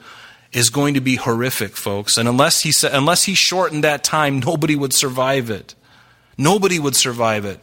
is 0.51 0.71
going 0.71 0.95
to 0.95 1.03
be 1.03 1.17
horrific, 1.17 1.77
folks. 1.77 2.17
And 2.17 2.27
unless 2.27 2.63
he, 2.63 2.73
said 2.73 2.95
unless 2.95 3.25
he 3.25 3.35
shortened 3.35 3.85
that 3.85 4.03
time, 4.03 4.41
nobody 4.41 4.77
would 4.77 4.95
survive 4.95 5.51
it. 5.51 5.75
Nobody 6.39 6.79
would 6.79 6.97
survive 6.97 7.45
it. 7.45 7.61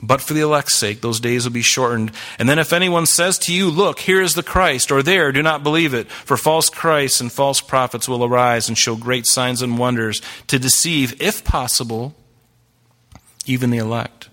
But 0.00 0.20
for 0.20 0.32
the 0.32 0.42
elect's 0.42 0.76
sake, 0.76 1.00
those 1.00 1.18
days 1.18 1.44
will 1.44 1.52
be 1.52 1.62
shortened. 1.62 2.12
And 2.38 2.48
then 2.48 2.60
if 2.60 2.72
anyone 2.72 3.06
says 3.06 3.36
to 3.40 3.52
you, 3.52 3.68
Look, 3.68 3.98
here 3.98 4.22
is 4.22 4.34
the 4.34 4.44
Christ, 4.44 4.92
or 4.92 5.02
there, 5.02 5.32
do 5.32 5.42
not 5.42 5.64
believe 5.64 5.92
it. 5.92 6.08
For 6.08 6.36
false 6.36 6.70
Christs 6.70 7.20
and 7.20 7.32
false 7.32 7.60
prophets 7.60 8.08
will 8.08 8.24
arise 8.24 8.68
and 8.68 8.78
show 8.78 8.94
great 8.94 9.26
signs 9.26 9.60
and 9.60 9.76
wonders 9.76 10.22
to 10.46 10.58
deceive, 10.58 11.20
if 11.20 11.42
possible, 11.42 12.14
even 13.44 13.70
the 13.70 13.78
elect. 13.78 14.28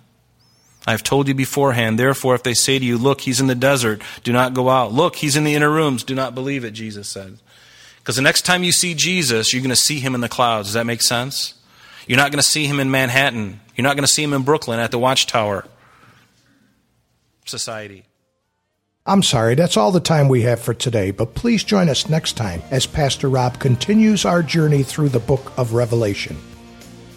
I 0.87 0.91
have 0.91 1.01
told 1.01 1.27
you 1.27 1.33
beforehand, 1.33 1.97
therefore, 1.97 2.35
if 2.35 2.43
they 2.43 2.53
say 2.53 2.77
to 2.77 2.85
you, 2.85 2.99
Look, 2.99 3.21
he's 3.21 3.41
in 3.41 3.47
the 3.47 3.55
desert, 3.55 4.03
do 4.23 4.31
not 4.31 4.53
go 4.53 4.69
out. 4.69 4.93
Look, 4.93 5.15
he's 5.15 5.35
in 5.35 5.45
the 5.45 5.55
inner 5.55 5.71
rooms, 5.71 6.03
do 6.03 6.13
not 6.13 6.35
believe 6.35 6.63
it, 6.63 6.71
Jesus 6.71 7.09
said. 7.09 7.39
Because 7.97 8.17
the 8.17 8.21
next 8.21 8.43
time 8.43 8.63
you 8.63 8.71
see 8.71 8.93
Jesus, 8.93 9.51
you're 9.51 9.63
going 9.63 9.71
to 9.71 9.75
see 9.75 9.99
him 9.99 10.13
in 10.13 10.21
the 10.21 10.29
clouds. 10.29 10.67
Does 10.67 10.73
that 10.75 10.85
make 10.85 11.01
sense? 11.01 11.54
You're 12.07 12.17
not 12.17 12.31
going 12.31 12.41
to 12.41 12.47
see 12.47 12.67
him 12.67 12.79
in 12.79 12.91
Manhattan. 12.91 13.59
You're 13.75 13.83
not 13.83 13.95
going 13.95 14.05
to 14.05 14.11
see 14.11 14.23
him 14.23 14.33
in 14.33 14.43
Brooklyn 14.43 14.79
at 14.79 14.91
the 14.91 14.99
Watchtower 14.99 15.65
Society. 17.45 18.05
I'm 19.07 19.21
sorry, 19.21 19.53
that's 19.53 19.77
all 19.77 19.91
the 19.91 19.99
time 19.99 20.29
we 20.29 20.41
have 20.41 20.59
for 20.59 20.73
today, 20.73 21.11
but 21.11 21.35
please 21.35 21.63
join 21.63 21.89
us 21.89 22.09
next 22.09 22.33
time 22.33 22.63
as 22.71 22.87
Pastor 22.87 23.29
Rob 23.29 23.59
continues 23.59 24.25
our 24.25 24.41
journey 24.41 24.81
through 24.81 25.09
the 25.09 25.19
book 25.19 25.51
of 25.57 25.73
Revelation. 25.73 26.37